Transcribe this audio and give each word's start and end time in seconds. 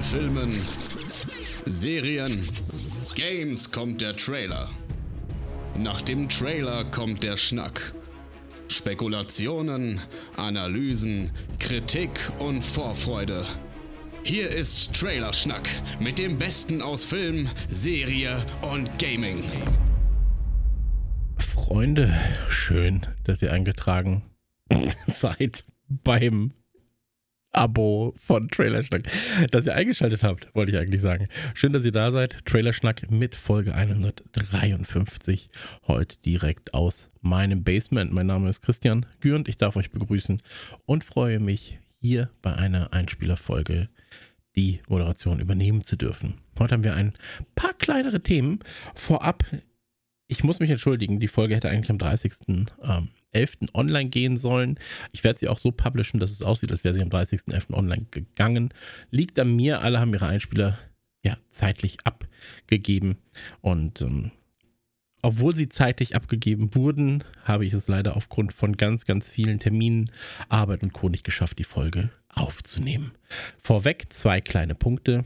Von 0.00 0.20
Filmen, 0.20 0.54
Serien, 1.66 2.48
Games 3.14 3.70
kommt 3.70 4.00
der 4.00 4.16
Trailer. 4.16 4.70
Nach 5.76 6.00
dem 6.00 6.28
Trailer 6.28 6.84
kommt 6.84 7.22
der 7.22 7.36
Schnack. 7.36 7.92
Spekulationen, 8.68 10.00
Analysen, 10.36 11.32
Kritik 11.58 12.10
und 12.38 12.62
Vorfreude. 12.62 13.44
Hier 14.22 14.48
ist 14.48 14.94
Trailerschnack 14.94 15.68
mit 15.98 16.18
dem 16.18 16.38
Besten 16.38 16.80
aus 16.80 17.04
Film, 17.04 17.48
Serie 17.68 18.44
und 18.62 18.98
Gaming. 18.98 19.42
Freunde, 21.36 22.18
schön, 22.48 23.02
dass 23.24 23.42
ihr 23.42 23.52
eingetragen 23.52 24.22
seid 25.06 25.64
beim 25.88 26.52
Abo 27.52 28.14
von 28.16 28.48
Trailerschnack, 28.48 29.02
dass 29.50 29.66
ihr 29.66 29.74
eingeschaltet 29.74 30.22
habt, 30.22 30.54
wollte 30.54 30.72
ich 30.72 30.78
eigentlich 30.78 31.00
sagen. 31.00 31.28
Schön, 31.54 31.72
dass 31.72 31.84
ihr 31.84 31.92
da 31.92 32.10
seid. 32.10 32.44
Trailerschnack 32.44 33.10
mit 33.10 33.34
Folge 33.34 33.74
153. 33.74 35.48
Heute 35.86 36.16
direkt 36.24 36.74
aus 36.74 37.08
meinem 37.20 37.64
Basement. 37.64 38.12
Mein 38.12 38.26
Name 38.26 38.48
ist 38.48 38.62
Christian 38.62 39.06
Gürnt. 39.20 39.48
Ich 39.48 39.56
darf 39.56 39.76
euch 39.76 39.90
begrüßen 39.90 40.40
und 40.86 41.04
freue 41.04 41.40
mich, 41.40 41.78
hier 42.00 42.30
bei 42.40 42.54
einer 42.54 42.92
Einspielerfolge 42.92 43.88
die 44.56 44.80
Moderation 44.88 45.40
übernehmen 45.40 45.82
zu 45.82 45.96
dürfen. 45.96 46.40
Heute 46.58 46.74
haben 46.74 46.84
wir 46.84 46.94
ein 46.94 47.14
paar 47.54 47.74
kleinere 47.74 48.22
Themen. 48.22 48.60
Vorab, 48.94 49.44
ich 50.26 50.44
muss 50.44 50.60
mich 50.60 50.70
entschuldigen, 50.70 51.20
die 51.20 51.28
Folge 51.28 51.56
hätte 51.56 51.68
eigentlich 51.68 51.90
am 51.90 51.98
30. 51.98 52.32
Ähm, 52.82 53.08
11. 53.32 53.68
online 53.74 54.10
gehen 54.10 54.36
sollen. 54.36 54.78
Ich 55.12 55.24
werde 55.24 55.38
sie 55.38 55.48
auch 55.48 55.58
so 55.58 55.70
publishen, 55.70 56.20
dass 56.20 56.30
es 56.30 56.42
aussieht, 56.42 56.70
als 56.70 56.84
wäre 56.84 56.94
sie 56.94 57.02
am 57.02 57.08
30.11. 57.08 57.72
online 57.74 58.06
gegangen. 58.10 58.72
Liegt 59.10 59.38
an 59.38 59.54
mir, 59.54 59.82
alle 59.82 60.00
haben 60.00 60.12
ihre 60.12 60.26
Einspieler 60.26 60.78
ja 61.22 61.36
zeitlich 61.50 61.98
abgegeben 62.04 63.18
und 63.60 64.00
ähm, 64.00 64.32
obwohl 65.22 65.54
sie 65.54 65.68
zeitig 65.68 66.14
abgegeben 66.14 66.74
wurden, 66.74 67.24
habe 67.44 67.66
ich 67.66 67.74
es 67.74 67.88
leider 67.88 68.16
aufgrund 68.16 68.52
von 68.52 68.76
ganz, 68.76 69.04
ganz 69.04 69.28
vielen 69.28 69.58
Terminen, 69.58 70.10
Arbeit 70.48 70.82
und 70.82 70.92
Co. 70.94 71.08
nicht 71.08 71.24
geschafft, 71.24 71.58
die 71.58 71.64
Folge 71.64 72.10
aufzunehmen. 72.28 73.12
Vorweg 73.58 74.12
zwei 74.12 74.40
kleine 74.40 74.74
Punkte. 74.74 75.24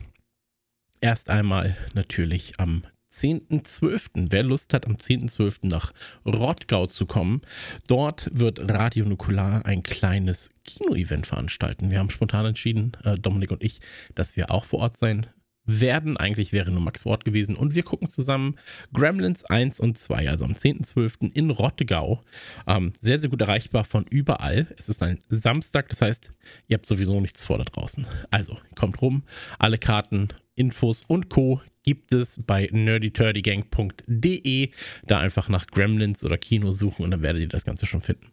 Erst 1.01 1.31
einmal 1.31 1.77
natürlich 1.95 2.59
am 2.59 2.85
10.12. 3.15 4.27
Wer 4.31 4.43
Lust 4.43 4.75
hat, 4.75 4.87
am 4.87 4.97
10.12. 4.97 5.67
nach 5.69 5.93
Rottgau 6.27 6.87
zu 6.87 7.07
kommen, 7.07 7.43
dort 7.87 8.29
wird 8.33 8.61
Radio 8.71 9.05
Nukular 9.05 9.65
ein 9.65 9.83
kleines 9.83 10.51
Kino-Event 10.65 11.27
veranstalten. 11.27 11.91
Wir 11.91 11.99
haben 11.99 12.11
spontan 12.11 12.47
entschieden, 12.47 12.93
äh, 13.05 13.17
Dominik 13.17 13.51
und 13.53 13.63
ich, 13.63 13.81
dass 14.15 14.37
wir 14.37 14.51
auch 14.51 14.65
vor 14.65 14.81
Ort 14.81 14.97
sein 14.97 15.27
werden. 15.67 16.17
Eigentlich 16.17 16.53
wäre 16.53 16.71
nur 16.71 16.81
Max 16.81 17.05
Wort 17.05 17.25
gewesen. 17.25 17.57
Und 17.57 17.75
wir 17.75 17.83
gucken 17.83 18.11
zusammen 18.11 18.57
Gremlins 18.93 19.45
1 19.45 19.81
und 19.81 19.99
2, 19.99 20.29
also 20.29 20.45
am 20.45 20.53
10.12. 20.53 21.33
in 21.33 21.51
Rottgau. 21.51 22.23
Ähm, 22.67 22.93
sehr, 23.01 23.19
sehr 23.19 23.31
gut 23.31 23.41
erreichbar 23.41 23.85
von 23.85 24.05
überall. 24.05 24.67
Es 24.77 24.89
ist 24.89 25.03
ein 25.03 25.19
Samstag, 25.29 25.89
das 25.89 26.03
heißt, 26.03 26.33
ihr 26.69 26.75
habt 26.77 26.87
sowieso 26.87 27.21
nichts 27.21 27.45
vor 27.45 27.59
da 27.59 27.65
draußen. 27.65 28.07
Also, 28.31 28.59
kommt 28.75 29.01
rum. 29.01 29.23
Alle 29.59 29.79
Karten, 29.79 30.29
Infos 30.55 31.03
und 31.07 31.31
Co 31.31 31.61
gibt 31.85 32.13
es 32.13 32.41
bei 32.45 32.69
nerdyturdygang.de. 32.73 34.71
Da 35.05 35.21
einfach 35.21 35.49
nach 35.49 35.69
Gremlins 35.69 36.25
oder 36.25 36.37
Kino 36.37 36.73
suchen 36.73 37.05
und 37.05 37.13
dann 37.13 37.23
werdet 37.23 37.43
ihr 37.43 37.49
das 37.49 37.65
Ganze 37.65 37.87
schon 37.87 38.01
finden. 38.01 38.33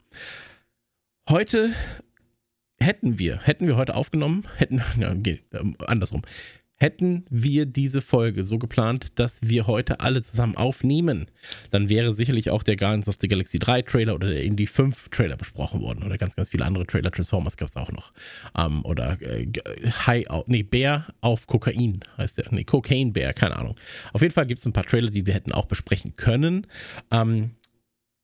Heute 1.30 1.76
hätten 2.80 3.20
wir, 3.20 3.40
hätten 3.42 3.68
wir 3.68 3.78
heute 3.78 3.96
aufgenommen, 3.96 4.48
hätten, 4.58 4.82
ja, 5.00 5.14
geht, 5.14 5.44
ähm, 5.54 5.76
andersrum, 5.86 6.24
Hätten 6.82 7.26
wir 7.30 7.68
diese 7.68 8.02
Folge 8.02 8.44
so 8.44 8.58
geplant, 8.58 9.20
dass 9.20 9.40
wir 9.44 9.68
heute 9.68 10.00
alle 10.00 10.24
zusammen 10.24 10.58
aufnehmen, 10.58 11.28
dann 11.70 11.90
wäre 11.90 12.12
sicherlich 12.12 12.50
auch 12.50 12.64
der 12.64 12.76
Guardians 12.76 13.08
of 13.08 13.18
the 13.22 13.28
Galaxy 13.28 13.60
3 13.60 13.84
Trailer 13.84 14.16
oder 14.16 14.30
der 14.30 14.44
Indie 14.44 14.66
5 14.66 15.10
Trailer 15.10 15.38
besprochen 15.38 15.80
worden 15.82 16.02
oder 16.02 16.18
ganz, 16.18 16.36
ganz 16.36 16.50
viele 16.50 16.66
andere 16.66 16.88
Trailer. 16.88 17.12
Transformers 17.12 17.56
gab 17.56 17.68
es 17.68 17.78
auch 17.78 17.92
noch. 17.92 18.12
Ähm, 18.58 18.84
oder 18.84 19.22
äh, 19.22 19.46
High, 20.08 20.26
nee, 20.48 20.64
Bär 20.64 21.06
auf 21.22 21.46
Kokain 21.46 22.00
heißt 22.18 22.40
der. 22.40 22.46
Nee, 22.50 22.64
Cocaine 22.64 23.12
Bär, 23.12 23.36
keine 23.36 23.58
Ahnung. 23.58 23.76
Auf 24.12 24.24
jeden 24.24 24.34
Fall 24.34 24.48
gibt 24.48 24.62
es 24.62 24.66
ein 24.66 24.74
paar 24.74 24.88
Trailer, 24.88 25.12
die 25.12 25.28
wir 25.28 25.36
hätten 25.36 25.52
auch 25.52 25.68
besprechen 25.68 26.16
können. 26.16 26.66
Ähm, 27.12 27.52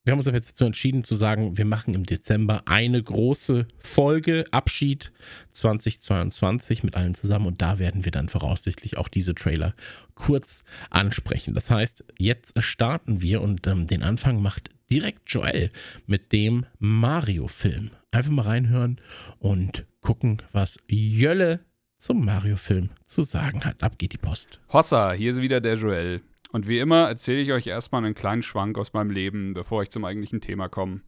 wir 0.08 0.14
haben 0.14 0.20
uns 0.20 0.28
jetzt 0.28 0.52
dazu 0.52 0.64
entschieden 0.64 1.04
zu 1.04 1.16
sagen, 1.16 1.58
wir 1.58 1.66
machen 1.66 1.94
im 1.94 2.06
Dezember 2.06 2.64
eine 2.66 3.04
große 3.04 3.68
Folge, 3.78 4.46
Abschied 4.52 5.12
2022 5.52 6.84
mit 6.84 6.96
allen 6.96 7.14
zusammen 7.14 7.46
und 7.46 7.62
da 7.62 7.78
werden 7.78 8.06
wir 8.06 8.14
dann 8.14 8.30
voraussichtlich 8.30 8.98
auch 8.98 9.10
diese 9.10 9.36
Trailer 9.36 9.74
kurz 10.16 10.64
ansprechen. 10.92 11.54
Das 11.54 11.70
heißt, 11.70 12.06
jetzt 12.18 12.54
starten 12.64 13.22
wir 13.22 13.42
und 13.42 13.68
ähm, 13.68 13.86
den 13.86 14.02
Anfang 14.02 14.42
macht 14.42 14.70
direkt 14.90 15.30
Joel 15.30 15.72
mit 16.06 16.32
dem 16.32 16.66
Mario-Film. 16.80 17.92
Einfach 18.12 18.32
mal 18.32 18.44
reinhören 18.44 19.02
und 19.40 19.86
gucken, 20.00 20.42
was 20.54 20.78
Jölle 20.88 21.60
zum 21.98 22.24
Mario-Film 22.24 22.92
zu 23.04 23.24
sagen 23.24 23.66
hat. 23.66 23.84
Ab 23.84 23.98
geht 23.98 24.14
die 24.14 24.18
Post. 24.18 24.62
Hossa, 24.72 25.12
hier 25.12 25.32
ist 25.32 25.42
wieder 25.42 25.60
der 25.60 25.76
Joel. 25.76 26.22
Und 26.52 26.68
wie 26.68 26.80
immer 26.80 27.08
erzähle 27.08 27.42
ich 27.42 27.52
euch 27.52 27.68
erstmal 27.68 28.04
einen 28.04 28.16
kleinen 28.16 28.44
Schwank 28.44 28.78
aus 28.78 28.94
meinem 28.94 29.12
Leben, 29.12 29.54
bevor 29.54 29.84
ich 29.84 29.90
zum 29.90 30.06
eigentlichen 30.06 30.42
Thema 30.42 30.70
komme. 30.70 31.02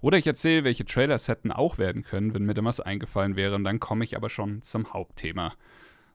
Oder 0.00 0.18
ich 0.18 0.26
erzähle, 0.26 0.64
welche 0.64 0.84
Trailers 0.84 1.28
hätten 1.28 1.52
auch 1.52 1.76
werden 1.76 2.02
können, 2.02 2.32
wenn 2.32 2.44
mir 2.44 2.54
da 2.54 2.64
was 2.64 2.80
eingefallen 2.80 3.36
wäre, 3.36 3.54
und 3.54 3.64
dann 3.64 3.80
komme 3.80 4.04
ich 4.04 4.16
aber 4.16 4.30
schon 4.30 4.62
zum 4.62 4.92
Hauptthema. 4.92 5.54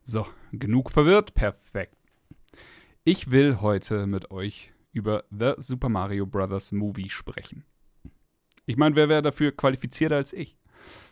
So, 0.04 0.26
genug 0.52 0.92
verwirrt? 0.92 1.34
Perfekt. 1.36 1.96
Ich 3.04 3.30
will 3.30 3.62
heute 3.62 4.08
mit 4.08 4.32
euch 4.32 4.72
über 4.92 5.26
The 5.30 5.54
Super 5.58 5.90
Mario 5.90 6.26
Bros. 6.26 6.72
Movie 6.72 7.10
sprechen. 7.10 7.66
Ich 8.66 8.78
meine, 8.78 8.96
wer 8.96 9.10
wäre 9.10 9.22
dafür 9.22 9.52
qualifizierter 9.52 10.16
als 10.16 10.34
ich? 10.34 10.58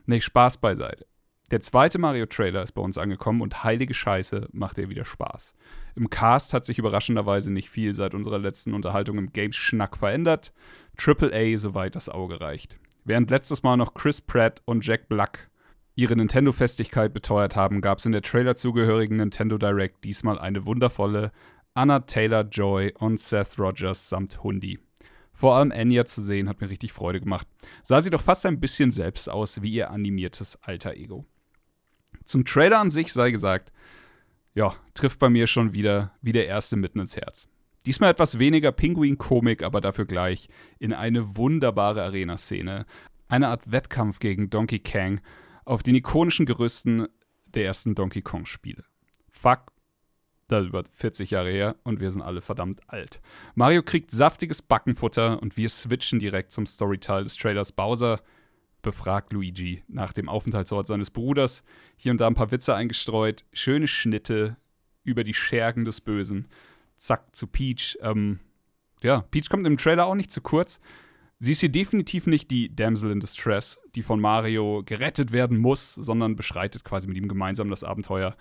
Nee, 0.06 0.22
Spaß 0.22 0.58
beiseite. 0.58 1.06
Der 1.54 1.62
zweite 1.62 2.00
Mario-Trailer 2.00 2.64
ist 2.64 2.72
bei 2.72 2.82
uns 2.82 2.98
angekommen 2.98 3.42
und 3.42 3.64
heilige 3.64 3.94
Scheiße 3.94 4.48
macht 4.54 4.80
er 4.80 4.90
wieder 4.90 5.06
Spaß. 5.06 5.54
Im 5.96 6.10
Cast 6.10 6.52
hat 6.52 6.66
sich 6.66 6.80
überraschenderweise 6.80 7.54
nicht 7.54 7.70
viel 7.70 7.94
seit 7.94 8.16
unserer 8.16 8.40
letzten 8.40 8.74
Unterhaltung 8.74 9.20
im 9.20 9.32
Games-Schnack 9.32 9.98
verändert. 9.98 10.52
Triple 10.98 11.32
A, 11.32 11.56
soweit 11.60 11.94
das 11.94 12.10
Auge 12.10 12.42
reicht. 12.42 12.80
Während 13.06 13.30
letztes 13.30 13.62
Mal 13.62 13.78
noch 13.78 13.94
Chris 13.94 14.20
Pratt 14.20 14.64
und 14.66 14.84
Jack 14.84 15.08
Black 15.08 15.52
ihre 15.94 16.16
Nintendo-Festigkeit 16.16 17.14
beteuert 17.14 17.56
haben, 17.56 17.82
gab 17.82 18.00
es 18.00 18.08
in 18.08 18.14
der 18.14 18.24
Trailer 18.24 18.56
zugehörigen 18.56 19.18
Nintendo 19.18 19.60
Direct 19.60 20.04
diesmal 20.04 20.40
eine 20.40 20.66
wundervolle 20.66 21.32
Anna 21.76 22.00
Taylor-Joy 22.00 22.94
und 22.98 23.20
Seth 23.20 23.60
Rogers 23.60 24.10
samt 24.10 24.44
Hundi. 24.44 24.80
Vor 25.34 25.54
allem 25.54 25.72
Anya 25.72 26.06
zu 26.08 26.24
sehen, 26.24 26.50
hat 26.50 26.62
mir 26.62 26.72
richtig 26.72 26.94
Freude 26.94 27.20
gemacht. 27.20 27.48
Sah 27.84 28.02
sie 28.02 28.10
doch 28.10 28.22
fast 28.22 28.44
ein 28.48 28.60
bisschen 28.60 28.90
selbst 28.90 29.30
aus 29.30 29.62
wie 29.62 29.72
ihr 29.72 29.92
animiertes 29.92 30.58
Alter 30.64 30.96
Ego. 30.96 31.28
Zum 32.26 32.46
Trailer 32.46 32.80
an 32.80 32.90
sich 32.90 33.12
sei 33.12 33.32
gesagt, 33.32 33.72
ja, 34.54 34.76
trifft 34.94 35.20
bei 35.20 35.30
mir 35.30 35.48
schon 35.48 35.74
wieder 35.74 36.12
wie 36.22 36.32
der 36.32 36.48
erste 36.48 36.76
mitten 36.76 37.00
ins 37.00 37.16
Herz. 37.16 37.48
Diesmal 37.86 38.12
etwas 38.12 38.40
weniger 38.40 38.72
Pinguin-Komik, 38.72 39.64
aber 39.64 39.82
dafür 39.82 40.06
gleich 40.06 40.48
in 40.80 40.94
eine 40.94 41.36
wunderbare 41.36 42.04
Arena-Szene. 42.04 42.86
Eine 43.28 43.50
Art 43.50 43.72
Wettkampf 43.72 44.20
gegen 44.20 44.50
Donkey 44.50 44.80
Kong 44.80 45.20
auf 45.66 45.84
den 45.84 45.96
ikonischen 45.96 46.46
Gerüsten 46.46 47.08
der 47.46 47.66
ersten 47.66 47.96
Donkey 47.96 48.22
Kong-Spiele. 48.22 48.86
Fuck, 49.30 49.74
das 50.48 50.64
ist 50.64 50.70
über 50.70 50.84
40 50.92 51.32
Jahre 51.32 51.52
her 51.52 51.76
und 51.84 52.00
wir 52.00 52.12
sind 52.12 52.22
alle 52.22 52.42
verdammt 52.42 52.82
alt. 52.88 53.22
Mario 53.56 53.82
kriegt 53.82 54.12
saftiges 54.12 54.62
Backenfutter 54.62 55.42
und 55.42 55.58
wir 55.58 55.70
switchen 55.70 56.20
direkt 56.20 56.52
zum 56.52 56.66
Storyteil 56.66 57.24
des 57.24 57.36
Trailers 57.36 57.72
Bowser 57.72 58.22
befragt 58.84 59.34
Luigi 59.34 59.84
nach 59.88 60.14
dem 60.14 60.30
Aufenthaltsort 60.30 60.86
seines 60.86 61.10
Bruders. 61.10 61.64
Hier 61.98 62.12
und 62.12 62.22
da 62.22 62.28
ein 62.28 62.36
paar 62.36 62.52
Witze 62.52 62.76
eingestreut, 62.76 63.44
schöne 63.52 63.88
Schnitte 63.88 64.58
über 65.04 65.24
die 65.24 65.34
Schergen 65.34 65.86
des 65.86 66.02
Bösen. 66.02 66.48
Zack, 66.98 67.36
zu 67.36 67.48
Peach. 67.48 67.98
Ähm, 68.02 68.40
ja, 69.02 69.22
Peach 69.32 69.50
kommt 69.50 69.66
im 69.66 69.78
Trailer 69.78 70.06
auch 70.06 70.16
nicht 70.16 70.32
zu 70.32 70.42
kurz. 70.42 70.80
Sie 71.40 71.52
ist 71.52 71.60
hier 71.60 71.72
definitiv 71.72 72.28
nicht 72.28 72.52
die 72.52 72.74
Damsel 72.74 73.12
in 73.12 73.20
Distress, 73.20 73.80
die 73.96 74.04
von 74.04 74.22
Mario 74.22 74.84
gerettet 74.86 75.32
werden 75.32 75.58
muss, 75.58 75.94
sondern 75.96 76.36
beschreitet 76.36 76.86
quasi 76.86 77.08
mit 77.08 77.18
ihm 77.18 77.28
gemeinsam 77.28 77.70
das 77.70 77.84
Abenteuer. 77.84 78.36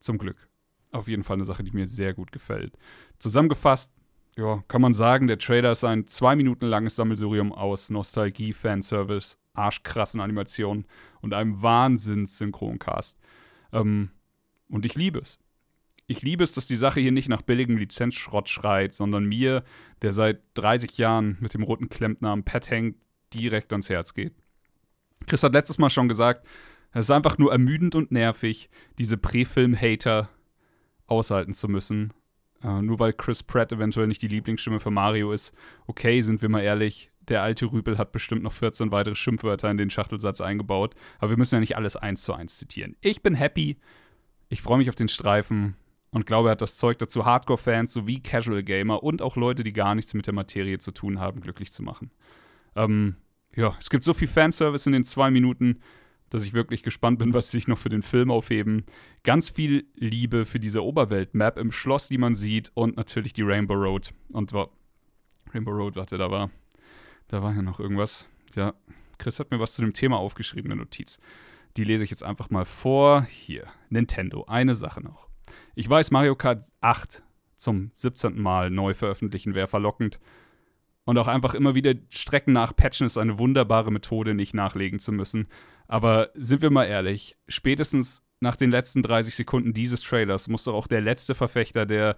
Zum 0.00 0.18
Glück. 0.18 0.48
Auf 0.92 1.08
jeden 1.08 1.22
Fall 1.22 1.36
eine 1.36 1.44
Sache, 1.44 1.64
die 1.64 1.70
mir 1.70 1.86
sehr 1.86 2.12
gut 2.12 2.32
gefällt. 2.32 2.76
Zusammengefasst, 3.18 3.92
ja, 4.36 4.62
kann 4.68 4.82
man 4.82 4.92
sagen, 4.92 5.28
der 5.28 5.38
Trailer 5.38 5.72
ist 5.72 5.84
ein 5.84 6.08
zwei 6.08 6.36
Minuten 6.36 6.66
langes 6.66 6.96
Sammelsurium 6.96 7.52
aus 7.52 7.88
Nostalgie, 7.88 8.52
Fanservice 8.52 9.38
arschkrassen 9.56 10.20
Animationen 10.20 10.86
und 11.20 11.34
einem 11.34 11.62
Wahnsinns-Synchroncast. 11.62 13.18
Ähm, 13.72 14.10
und 14.68 14.86
ich 14.86 14.94
liebe 14.94 15.18
es. 15.18 15.38
Ich 16.08 16.22
liebe 16.22 16.44
es, 16.44 16.52
dass 16.52 16.68
die 16.68 16.76
Sache 16.76 17.00
hier 17.00 17.12
nicht 17.12 17.28
nach 17.28 17.42
billigem 17.42 17.76
Lizenzschrott 17.76 18.48
schreit, 18.48 18.94
sondern 18.94 19.24
mir, 19.24 19.64
der 20.02 20.12
seit 20.12 20.40
30 20.54 20.98
Jahren 20.98 21.36
mit 21.40 21.54
dem 21.54 21.62
roten 21.62 21.88
Klempner 21.88 22.30
am 22.30 22.44
Pad 22.44 22.70
hängt, 22.70 22.96
direkt 23.34 23.72
ans 23.72 23.88
Herz 23.88 24.14
geht. 24.14 24.34
Chris 25.26 25.42
hat 25.42 25.52
letztes 25.52 25.78
Mal 25.78 25.90
schon 25.90 26.08
gesagt, 26.08 26.46
Es 26.92 27.06
ist 27.06 27.10
einfach 27.10 27.36
nur 27.36 27.52
ermüdend 27.52 27.94
und 27.94 28.10
nervig, 28.10 28.70
diese 28.98 29.18
Präfilm-Hater 29.18 30.30
aushalten 31.06 31.52
zu 31.52 31.68
müssen. 31.68 32.14
Äh, 32.62 32.80
nur 32.82 32.98
weil 32.98 33.12
Chris 33.12 33.42
Pratt 33.42 33.72
eventuell 33.72 34.06
nicht 34.06 34.22
die 34.22 34.28
Lieblingsstimme 34.28 34.80
für 34.80 34.90
Mario 34.90 35.32
ist. 35.32 35.52
Okay, 35.86 36.20
sind 36.20 36.40
wir 36.40 36.48
mal 36.48 36.62
ehrlich, 36.62 37.10
der 37.28 37.42
alte 37.42 37.66
Rüpel 37.66 37.98
hat 37.98 38.12
bestimmt 38.12 38.42
noch 38.42 38.52
14 38.52 38.90
weitere 38.90 39.14
Schimpfwörter 39.14 39.70
in 39.70 39.76
den 39.76 39.90
Schachtelsatz 39.90 40.40
eingebaut. 40.40 40.94
Aber 41.18 41.30
wir 41.30 41.36
müssen 41.36 41.56
ja 41.56 41.60
nicht 41.60 41.76
alles 41.76 41.96
eins 41.96 42.22
zu 42.22 42.32
eins 42.32 42.58
zitieren. 42.58 42.96
Ich 43.00 43.22
bin 43.22 43.34
happy. 43.34 43.78
Ich 44.48 44.62
freue 44.62 44.78
mich 44.78 44.88
auf 44.88 44.94
den 44.94 45.08
Streifen 45.08 45.76
und 46.10 46.24
glaube, 46.24 46.48
er 46.48 46.52
hat 46.52 46.62
das 46.62 46.76
Zeug 46.76 46.98
dazu, 46.98 47.24
Hardcore-Fans 47.24 47.92
sowie 47.92 48.20
Casual-Gamer 48.20 49.02
und 49.02 49.22
auch 49.22 49.36
Leute, 49.36 49.64
die 49.64 49.72
gar 49.72 49.94
nichts 49.94 50.14
mit 50.14 50.26
der 50.26 50.34
Materie 50.34 50.78
zu 50.78 50.92
tun 50.92 51.18
haben, 51.18 51.40
glücklich 51.40 51.72
zu 51.72 51.82
machen. 51.82 52.10
Ähm, 52.74 53.16
ja, 53.54 53.76
es 53.78 53.90
gibt 53.90 54.04
so 54.04 54.14
viel 54.14 54.28
Fanservice 54.28 54.86
in 54.86 54.92
den 54.92 55.04
zwei 55.04 55.30
Minuten, 55.30 55.80
dass 56.30 56.44
ich 56.44 56.52
wirklich 56.52 56.82
gespannt 56.82 57.18
bin, 57.18 57.34
was 57.34 57.50
sie 57.50 57.58
sich 57.58 57.68
noch 57.68 57.78
für 57.78 57.88
den 57.88 58.02
Film 58.02 58.30
aufheben. 58.30 58.84
Ganz 59.24 59.50
viel 59.50 59.86
Liebe 59.94 60.44
für 60.44 60.58
diese 60.58 60.84
Oberwelt-Map 60.84 61.58
im 61.58 61.72
Schloss, 61.72 62.08
die 62.08 62.18
man 62.18 62.34
sieht 62.34 62.70
und 62.74 62.96
natürlich 62.96 63.32
die 63.32 63.42
Rainbow 63.42 63.74
Road. 63.74 64.12
Und 64.32 64.52
Rainbow 65.52 65.70
Road, 65.70 65.96
warte, 65.96 66.18
da 66.18 66.30
war, 66.30 66.50
da 67.28 67.42
war 67.42 67.54
ja 67.54 67.62
noch 67.62 67.80
irgendwas. 67.80 68.28
Ja, 68.54 68.74
Chris 69.18 69.38
hat 69.38 69.50
mir 69.50 69.60
was 69.60 69.74
zu 69.74 69.82
dem 69.82 69.92
Thema 69.92 70.18
aufgeschrieben, 70.18 70.70
eine 70.70 70.80
Notiz. 70.80 71.18
Die 71.76 71.84
lese 71.84 72.04
ich 72.04 72.10
jetzt 72.10 72.22
einfach 72.22 72.50
mal 72.50 72.64
vor. 72.64 73.22
Hier, 73.22 73.66
Nintendo, 73.88 74.44
eine 74.44 74.74
Sache 74.74 75.02
noch. 75.02 75.28
Ich 75.74 75.88
weiß, 75.88 76.10
Mario 76.10 76.34
Kart 76.34 76.64
8 76.80 77.22
zum 77.56 77.90
17. 77.94 78.40
Mal 78.40 78.70
neu 78.70 78.94
veröffentlichen 78.94 79.54
wäre 79.54 79.66
verlockend. 79.66 80.18
Und 81.04 81.18
auch 81.18 81.28
einfach 81.28 81.54
immer 81.54 81.74
wieder 81.74 81.94
Strecken 82.08 82.52
nachpatchen 82.52 83.06
ist 83.06 83.16
eine 83.16 83.38
wunderbare 83.38 83.92
Methode, 83.92 84.34
nicht 84.34 84.54
nachlegen 84.54 84.98
zu 84.98 85.12
müssen. 85.12 85.46
Aber 85.86 86.30
sind 86.34 86.62
wir 86.62 86.70
mal 86.70 86.84
ehrlich, 86.84 87.36
spätestens 87.46 88.22
nach 88.40 88.56
den 88.56 88.70
letzten 88.70 89.02
30 89.02 89.34
Sekunden 89.34 89.72
dieses 89.72 90.02
Trailers 90.02 90.48
muss 90.48 90.64
doch 90.64 90.74
auch 90.74 90.88
der 90.88 91.00
letzte 91.00 91.34
Verfechter 91.34 91.86
der 91.86 92.16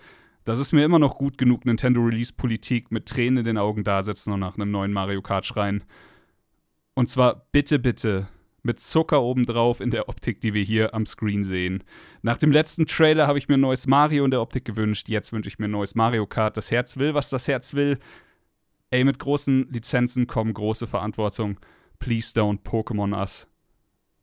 das 0.48 0.58
ist 0.58 0.72
mir 0.72 0.82
immer 0.82 0.98
noch 0.98 1.18
gut 1.18 1.36
genug 1.36 1.66
Nintendo 1.66 2.00
Release 2.00 2.32
Politik 2.32 2.90
mit 2.90 3.04
Tränen 3.04 3.36
in 3.36 3.44
den 3.44 3.58
Augen 3.58 3.84
dasitzen 3.84 4.32
und 4.32 4.40
nach 4.40 4.54
einem 4.54 4.70
neuen 4.70 4.94
Mario 4.94 5.20
Kart 5.20 5.44
schreien. 5.44 5.84
Und 6.94 7.10
zwar 7.10 7.46
bitte, 7.52 7.78
bitte 7.78 8.28
mit 8.62 8.80
Zucker 8.80 9.20
obendrauf 9.20 9.80
in 9.80 9.90
der 9.90 10.08
Optik, 10.08 10.40
die 10.40 10.54
wir 10.54 10.62
hier 10.62 10.94
am 10.94 11.04
Screen 11.04 11.44
sehen. 11.44 11.84
Nach 12.22 12.38
dem 12.38 12.50
letzten 12.50 12.86
Trailer 12.86 13.26
habe 13.26 13.36
ich 13.36 13.48
mir 13.48 13.58
ein 13.58 13.60
neues 13.60 13.86
Mario 13.86 14.24
in 14.24 14.30
der 14.30 14.40
Optik 14.40 14.64
gewünscht. 14.64 15.10
Jetzt 15.10 15.34
wünsche 15.34 15.48
ich 15.48 15.58
mir 15.58 15.66
ein 15.66 15.70
neues 15.70 15.94
Mario 15.94 16.26
Kart. 16.26 16.56
Das 16.56 16.70
Herz 16.70 16.96
will, 16.96 17.12
was 17.12 17.28
das 17.28 17.46
Herz 17.46 17.74
will. 17.74 17.98
Ey, 18.90 19.04
mit 19.04 19.18
großen 19.18 19.68
Lizenzen 19.70 20.26
kommen 20.26 20.54
große 20.54 20.86
Verantwortung. 20.86 21.60
Please 21.98 22.32
don't 22.34 22.62
Pokémon 22.62 23.14
us. 23.14 23.46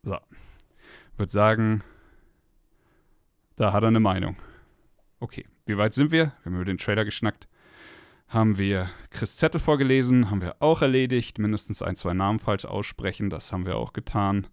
So. 0.01 0.17
Würde 1.17 1.31
sagen, 1.31 1.83
da 3.57 3.73
hat 3.73 3.83
er 3.83 3.89
eine 3.89 3.99
Meinung. 3.99 4.37
Okay, 5.19 5.45
wie 5.65 5.77
weit 5.77 5.93
sind 5.93 6.11
wir? 6.11 6.25
Wir 6.25 6.45
haben 6.45 6.55
über 6.55 6.65
den 6.65 6.77
Trailer 6.77 7.05
geschnackt. 7.05 7.47
Haben 8.27 8.57
wir 8.57 8.89
Chris 9.11 9.37
Zettel 9.37 9.59
vorgelesen, 9.59 10.29
haben 10.29 10.41
wir 10.41 10.61
auch 10.61 10.81
erledigt. 10.81 11.37
Mindestens 11.37 11.81
ein, 11.81 11.95
zwei 11.95 12.13
Namen 12.13 12.39
falsch 12.39 12.65
aussprechen, 12.65 13.29
das 13.29 13.51
haben 13.51 13.65
wir 13.65 13.77
auch 13.77 13.93
getan. 13.93 14.47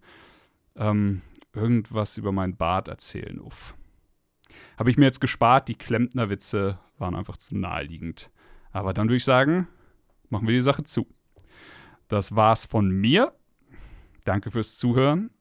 Ähm, 0.75 1.21
irgendwas 1.53 2.17
über 2.17 2.31
mein 2.31 2.55
Bart 2.55 2.87
erzählen, 2.87 3.39
uff. 3.39 3.75
Habe 4.77 4.89
ich 4.91 4.97
mir 4.97 5.05
jetzt 5.05 5.21
gespart, 5.21 5.67
die 5.67 5.75
Klempner-Witze 5.75 6.79
waren 6.97 7.15
einfach 7.15 7.37
zu 7.37 7.57
naheliegend. 7.57 8.31
Aber 8.71 8.93
dann 8.93 9.07
würde 9.07 9.17
ich 9.17 9.23
sagen, 9.23 9.67
machen 10.29 10.47
wir 10.47 10.53
die 10.53 10.61
Sache 10.61 10.83
zu. 10.83 11.07
Das 12.07 12.35
war's 12.35 12.65
von 12.65 12.89
mir. 12.89 13.33
Danke 14.25 14.51
fürs 14.51 14.77
Zuhören 14.77 15.31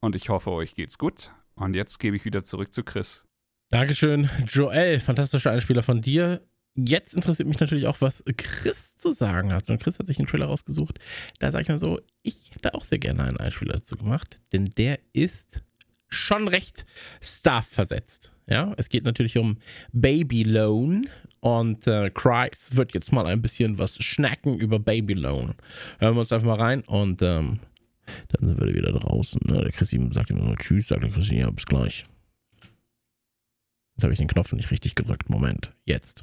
und 0.00 0.14
ich 0.14 0.28
hoffe, 0.28 0.50
euch 0.50 0.74
geht's 0.74 0.98
gut. 0.98 1.32
Und 1.54 1.74
jetzt 1.74 1.98
gebe 1.98 2.16
ich 2.16 2.24
wieder 2.24 2.44
zurück 2.44 2.72
zu 2.72 2.84
Chris. 2.84 3.27
Dankeschön, 3.70 4.30
Joel. 4.46 4.98
Fantastischer 4.98 5.50
Einspieler 5.50 5.82
von 5.82 6.00
dir. 6.00 6.40
Jetzt 6.74 7.12
interessiert 7.14 7.48
mich 7.48 7.60
natürlich 7.60 7.86
auch, 7.86 8.00
was 8.00 8.24
Chris 8.38 8.96
zu 8.96 9.12
sagen 9.12 9.52
hat. 9.52 9.68
Und 9.68 9.82
Chris 9.82 9.98
hat 9.98 10.06
sich 10.06 10.18
einen 10.18 10.26
Trailer 10.26 10.46
rausgesucht. 10.46 10.98
Da 11.38 11.52
sage 11.52 11.62
ich 11.62 11.68
mal 11.68 11.76
so, 11.76 12.00
ich 12.22 12.52
hätte 12.54 12.72
auch 12.72 12.82
sehr 12.82 12.98
gerne 12.98 13.24
einen 13.24 13.36
Einspieler 13.36 13.74
dazu 13.74 13.96
gemacht, 13.96 14.40
denn 14.54 14.70
der 14.78 14.98
ist 15.12 15.64
schon 16.08 16.48
recht 16.48 16.86
starversetzt. 17.20 18.32
Ja, 18.46 18.72
es 18.78 18.88
geht 18.88 19.04
natürlich 19.04 19.36
um 19.36 19.58
Baby 19.92 20.44
Loan 20.44 21.06
und 21.40 21.86
äh, 21.86 22.08
Christ 22.08 22.76
wird 22.76 22.94
jetzt 22.94 23.12
mal 23.12 23.26
ein 23.26 23.42
bisschen 23.42 23.78
was 23.78 23.96
schnacken 24.02 24.58
über 24.58 24.78
Baby 24.78 25.12
Loan. 25.12 25.54
Hören 25.98 26.14
wir 26.14 26.20
uns 26.20 26.32
einfach 26.32 26.46
mal 26.46 26.60
rein 26.60 26.80
und 26.84 27.20
ähm, 27.20 27.60
dann 28.28 28.48
sind 28.48 28.58
wir 28.58 28.72
wieder 28.72 28.92
draußen. 28.92 29.42
Ne? 29.44 29.60
Der 29.60 29.72
Christi 29.72 30.00
sagt 30.12 30.30
immer 30.30 30.44
nur 30.44 30.56
Tschüss, 30.56 30.88
sagt 30.88 31.02
der 31.02 31.10
Christi, 31.10 31.36
ja, 31.36 31.50
bis 31.50 31.66
gleich. 31.66 32.06
Jetzt 33.98 34.04
habe 34.04 34.12
ich 34.12 34.20
den 34.20 34.28
Knopf 34.28 34.52
nicht 34.52 34.70
richtig 34.70 34.94
gedrückt. 34.94 35.28
Moment, 35.28 35.74
jetzt. 35.84 36.22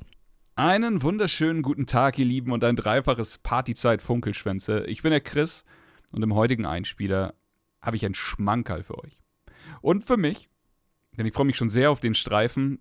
Einen 0.56 1.01
wunderschönen 1.01 1.62
guten 1.62 1.86
Tag, 1.86 2.18
ihr 2.18 2.24
Lieben, 2.24 2.54
und 2.54 2.63
ein 2.63 2.77
dreifaches 2.77 3.38
Partyzeit-Funkelschwänze. 3.39 4.86
Ich 4.86 5.01
bin 5.01 5.12
der 5.12 5.19
Chris 5.19 5.66
und 6.13 6.24
im 6.24 6.33
heutigen 6.36 6.66
Einspieler 6.66 7.33
habe 7.81 7.98
ich 7.98 8.06
ein 8.06 8.13
Schmankerl 8.13 8.83
für 8.83 9.04
euch. 9.04 9.19
Und 9.81 10.06
für 10.06 10.16
mich, 10.16 10.48
denn 11.18 11.25
ich 11.25 11.33
freue 11.33 11.48
mich 11.48 11.57
schon 11.57 11.68
sehr 11.68 11.92
auf 11.92 12.00
den 12.00 12.16
Streifen. 12.16 12.80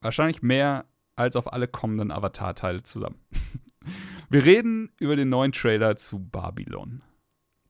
Wahrscheinlich 0.00 0.42
mehr 0.42 0.86
als 1.14 1.36
auf 1.36 1.52
alle 1.52 1.68
kommenden 1.68 2.10
Avatar-Teile 2.10 2.82
zusammen. 2.82 3.20
Wir 4.30 4.44
reden 4.44 4.90
über 4.98 5.14
den 5.14 5.28
neuen 5.28 5.52
Trailer 5.52 5.94
zu 5.94 6.18
Babylon. 6.18 7.04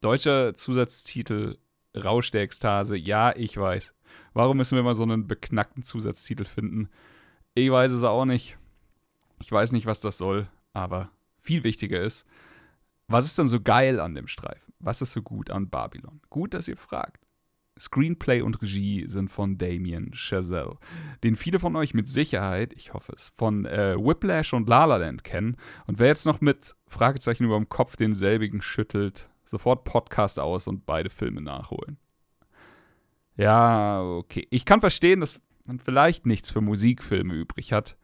Deutscher 0.00 0.54
Zusatztitel 0.54 1.58
Rausch 1.96 2.30
der 2.30 2.42
Ekstase. 2.42 2.96
Ja, 2.96 3.34
ich 3.36 3.56
weiß. 3.56 3.94
Warum 4.32 4.56
müssen 4.56 4.76
wir 4.76 4.82
mal 4.82 4.94
so 4.94 5.02
einen 5.02 5.26
beknackten 5.26 5.82
Zusatztitel 5.82 6.44
finden? 6.44 6.88
Ich 7.54 7.70
weiß 7.70 7.92
es 7.92 8.02
auch 8.02 8.24
nicht. 8.24 8.58
Ich 9.40 9.50
weiß 9.50 9.72
nicht, 9.72 9.86
was 9.86 10.00
das 10.00 10.18
soll, 10.18 10.48
aber 10.72 11.10
viel 11.40 11.64
wichtiger 11.64 12.00
ist, 12.00 12.26
was 13.06 13.26
ist 13.26 13.38
denn 13.38 13.48
so 13.48 13.60
geil 13.60 14.00
an 14.00 14.14
dem 14.14 14.28
Streifen? 14.28 14.72
Was 14.78 15.02
ist 15.02 15.12
so 15.12 15.22
gut 15.22 15.50
an 15.50 15.68
Babylon? 15.68 16.20
Gut, 16.30 16.54
dass 16.54 16.68
ihr 16.68 16.76
fragt. 16.76 17.24
Screenplay 17.78 18.40
und 18.40 18.62
Regie 18.62 19.04
sind 19.08 19.30
von 19.30 19.58
Damien 19.58 20.12
Chazelle, 20.14 20.78
den 21.24 21.34
viele 21.34 21.58
von 21.58 21.74
euch 21.74 21.92
mit 21.92 22.06
Sicherheit, 22.06 22.72
ich 22.74 22.94
hoffe 22.94 23.12
es, 23.16 23.32
von 23.36 23.64
äh, 23.66 23.96
Whiplash 23.98 24.52
und 24.52 24.68
La 24.68 24.84
La 24.84 24.96
Land 24.96 25.24
kennen. 25.24 25.56
Und 25.86 25.98
wer 25.98 26.06
jetzt 26.06 26.24
noch 26.24 26.40
mit 26.40 26.74
Fragezeichen 26.86 27.44
über 27.44 27.56
dem 27.56 27.68
Kopf 27.68 27.96
denselbigen 27.96 28.62
schüttelt, 28.62 29.28
sofort 29.54 29.84
Podcast 29.84 30.38
aus 30.38 30.68
und 30.68 30.86
beide 30.86 31.10
Filme 31.10 31.40
nachholen. 31.40 31.96
Ja, 33.36 34.02
okay. 34.02 34.46
Ich 34.50 34.64
kann 34.64 34.80
verstehen, 34.80 35.20
dass 35.20 35.40
man 35.66 35.78
vielleicht 35.78 36.26
nichts 36.26 36.50
für 36.50 36.60
Musikfilme 36.60 37.34
übrig 37.34 37.72
hat. 37.72 37.96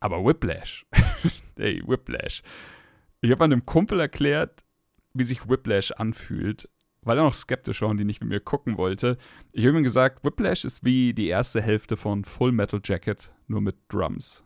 Aber 0.00 0.24
Whiplash. 0.24 0.86
Ey, 1.58 1.82
Whiplash. 1.86 2.42
Ich 3.20 3.30
habe 3.30 3.44
einem 3.44 3.66
Kumpel 3.66 4.00
erklärt, 4.00 4.62
wie 5.12 5.24
sich 5.24 5.48
Whiplash 5.48 5.90
anfühlt 5.92 6.68
weil 7.02 7.16
er 7.16 7.24
noch 7.24 7.34
skeptisch 7.34 7.80
war 7.80 7.88
und 7.88 7.96
die 7.96 8.04
nicht 8.04 8.20
mit 8.20 8.28
mir 8.28 8.40
gucken 8.40 8.76
wollte. 8.76 9.16
Ich 9.52 9.66
habe 9.66 9.78
ihm 9.78 9.82
gesagt, 9.82 10.24
Whiplash 10.24 10.64
ist 10.64 10.84
wie 10.84 11.14
die 11.14 11.28
erste 11.28 11.62
Hälfte 11.62 11.96
von 11.96 12.24
Full 12.24 12.52
Metal 12.52 12.80
Jacket, 12.84 13.32
nur 13.46 13.62
mit 13.62 13.76
Drums. 13.88 14.44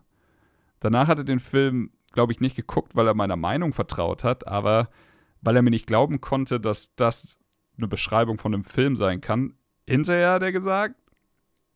Danach 0.78 1.08
hat 1.08 1.18
er 1.18 1.24
den 1.24 1.40
Film, 1.40 1.90
glaube 2.12 2.32
ich, 2.32 2.40
nicht 2.40 2.56
geguckt, 2.56 2.94
weil 2.94 3.08
er 3.08 3.14
meiner 3.14 3.36
Meinung 3.36 3.72
vertraut 3.72 4.22
hat, 4.22 4.46
aber 4.46 4.90
weil 5.42 5.56
er 5.56 5.62
mir 5.62 5.70
nicht 5.70 5.86
glauben 5.86 6.20
konnte, 6.20 6.58
dass 6.58 6.94
das 6.96 7.38
eine 7.76 7.88
Beschreibung 7.88 8.38
von 8.38 8.54
einem 8.54 8.64
Film 8.64 8.96
sein 8.96 9.20
kann. 9.20 9.54
Hinterher 9.86 10.32
hat 10.32 10.42
er 10.42 10.52
gesagt, 10.52 10.94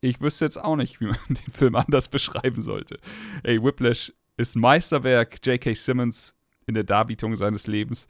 ich 0.01 0.21
wüsste 0.21 0.45
jetzt 0.45 0.63
auch 0.63 0.77
nicht, 0.77 1.01
wie 1.01 1.07
man 1.07 1.19
den 1.29 1.53
Film 1.53 1.75
anders 1.75 2.09
beschreiben 2.09 2.63
sollte. 2.63 2.99
Ey, 3.43 3.63
Whiplash 3.63 4.13
ist 4.37 4.57
Meisterwerk 4.57 5.45
J.K. 5.45 5.75
Simmons 5.75 6.35
in 6.67 6.75
der 6.75 6.85
Darbietung 6.85 7.37
seines 7.37 7.67
Lebens 7.67 8.07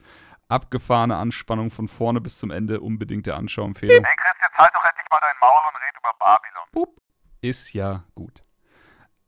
abgefahrene 0.49 1.15
Anspannung 1.15 1.69
von 1.69 1.87
vorne 1.87 2.21
bis 2.21 2.39
zum 2.39 2.51
Ende. 2.51 2.79
Unbedingte 2.79 3.35
Anschauempfehlung. 3.35 4.03
Hey 4.03 4.15
Chris, 4.15 4.33
jetzt 4.41 4.57
halt 4.57 4.71
doch 4.73 4.83
endlich 4.83 5.05
mal 5.11 5.19
dein 5.21 5.35
Maul 5.41 5.61
und 5.67 5.75
red 5.75 5.97
über 5.97 6.11
Babylon. 6.19 6.63
Pup. 6.71 7.01
Ist 7.41 7.73
ja 7.73 8.03
gut. 8.15 8.43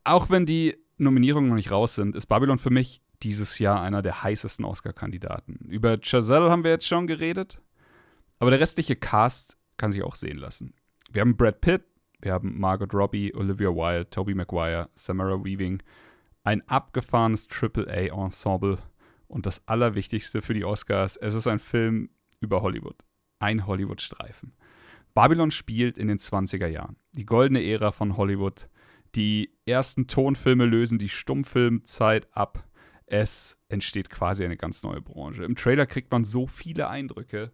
Auch 0.04 0.30
wenn 0.30 0.46
die 0.46 0.78
Nominierungen 0.98 1.50
noch 1.50 1.56
nicht 1.56 1.72
raus 1.72 1.96
sind, 1.96 2.16
ist 2.16 2.26
Babylon 2.28 2.60
für 2.60 2.70
mich 2.70 3.02
dieses 3.24 3.60
Jahr 3.60 3.82
einer 3.82 4.02
der 4.02 4.24
heißesten 4.24 4.66
Oscar-Kandidaten. 4.66 5.56
Über 5.68 5.98
Chazelle 6.02 6.50
haben 6.50 6.64
wir 6.64 6.72
jetzt 6.72 6.88
schon 6.88 7.08
geredet, 7.08 7.62
aber 8.40 8.52
der 8.52 8.60
restliche 8.60 8.96
Cast 8.96 9.58
kann 9.78 9.92
sich 9.92 10.04
auch 10.04 10.16
sehen 10.16 10.38
lassen. 10.38 10.74
Wir 11.12 11.22
haben 11.22 11.36
Brad 11.36 11.62
Pitt, 11.62 11.84
wir 12.22 12.34
haben 12.34 12.60
Margot 12.60 12.94
Robbie, 12.94 13.34
Olivia 13.34 13.70
Wilde, 13.70 14.10
Tobey 14.10 14.34
Maguire, 14.34 14.90
Samara 14.96 15.44
Weaving. 15.44 15.82
Ein 16.44 16.68
abgefahrenes 16.68 17.48
Triple-A-Ensemble 17.48 18.78
und 19.28 19.46
das 19.46 19.66
Allerwichtigste 19.68 20.42
für 20.42 20.54
die 20.54 20.66
Oscars, 20.66 21.16
es 21.18 21.36
ist 21.36 21.48
ein 21.48 21.60
Film 21.60 22.10
über 22.42 22.62
Hollywood. 22.62 22.96
Ein 23.40 23.68
Hollywood-Streifen. 23.68 24.54
Babylon 25.14 25.52
spielt 25.52 25.98
in 25.98 26.08
den 26.08 26.18
20er 26.18 26.68
Jahren. 26.68 26.98
Die 27.14 27.26
goldene 27.26 27.64
Ära 27.64 27.92
von 27.92 28.18
Hollywood. 28.18 28.70
Die 29.16 29.52
ersten 29.66 30.08
Tonfilme 30.08 30.66
lösen 30.66 31.00
die 31.00 31.10
Stummfilmzeit 31.10 32.28
ab. 32.36 32.64
Es 33.12 33.58
entsteht 33.70 34.12
quasi 34.12 34.46
eine 34.46 34.56
ganz 34.56 34.84
neue 34.84 35.02
Branche. 35.02 35.44
Im 35.44 35.56
Trailer 35.56 35.88
kriegt 35.88 36.12
man 36.12 36.24
so 36.24 36.46
viele 36.46 36.90
Eindrücke, 36.90 37.52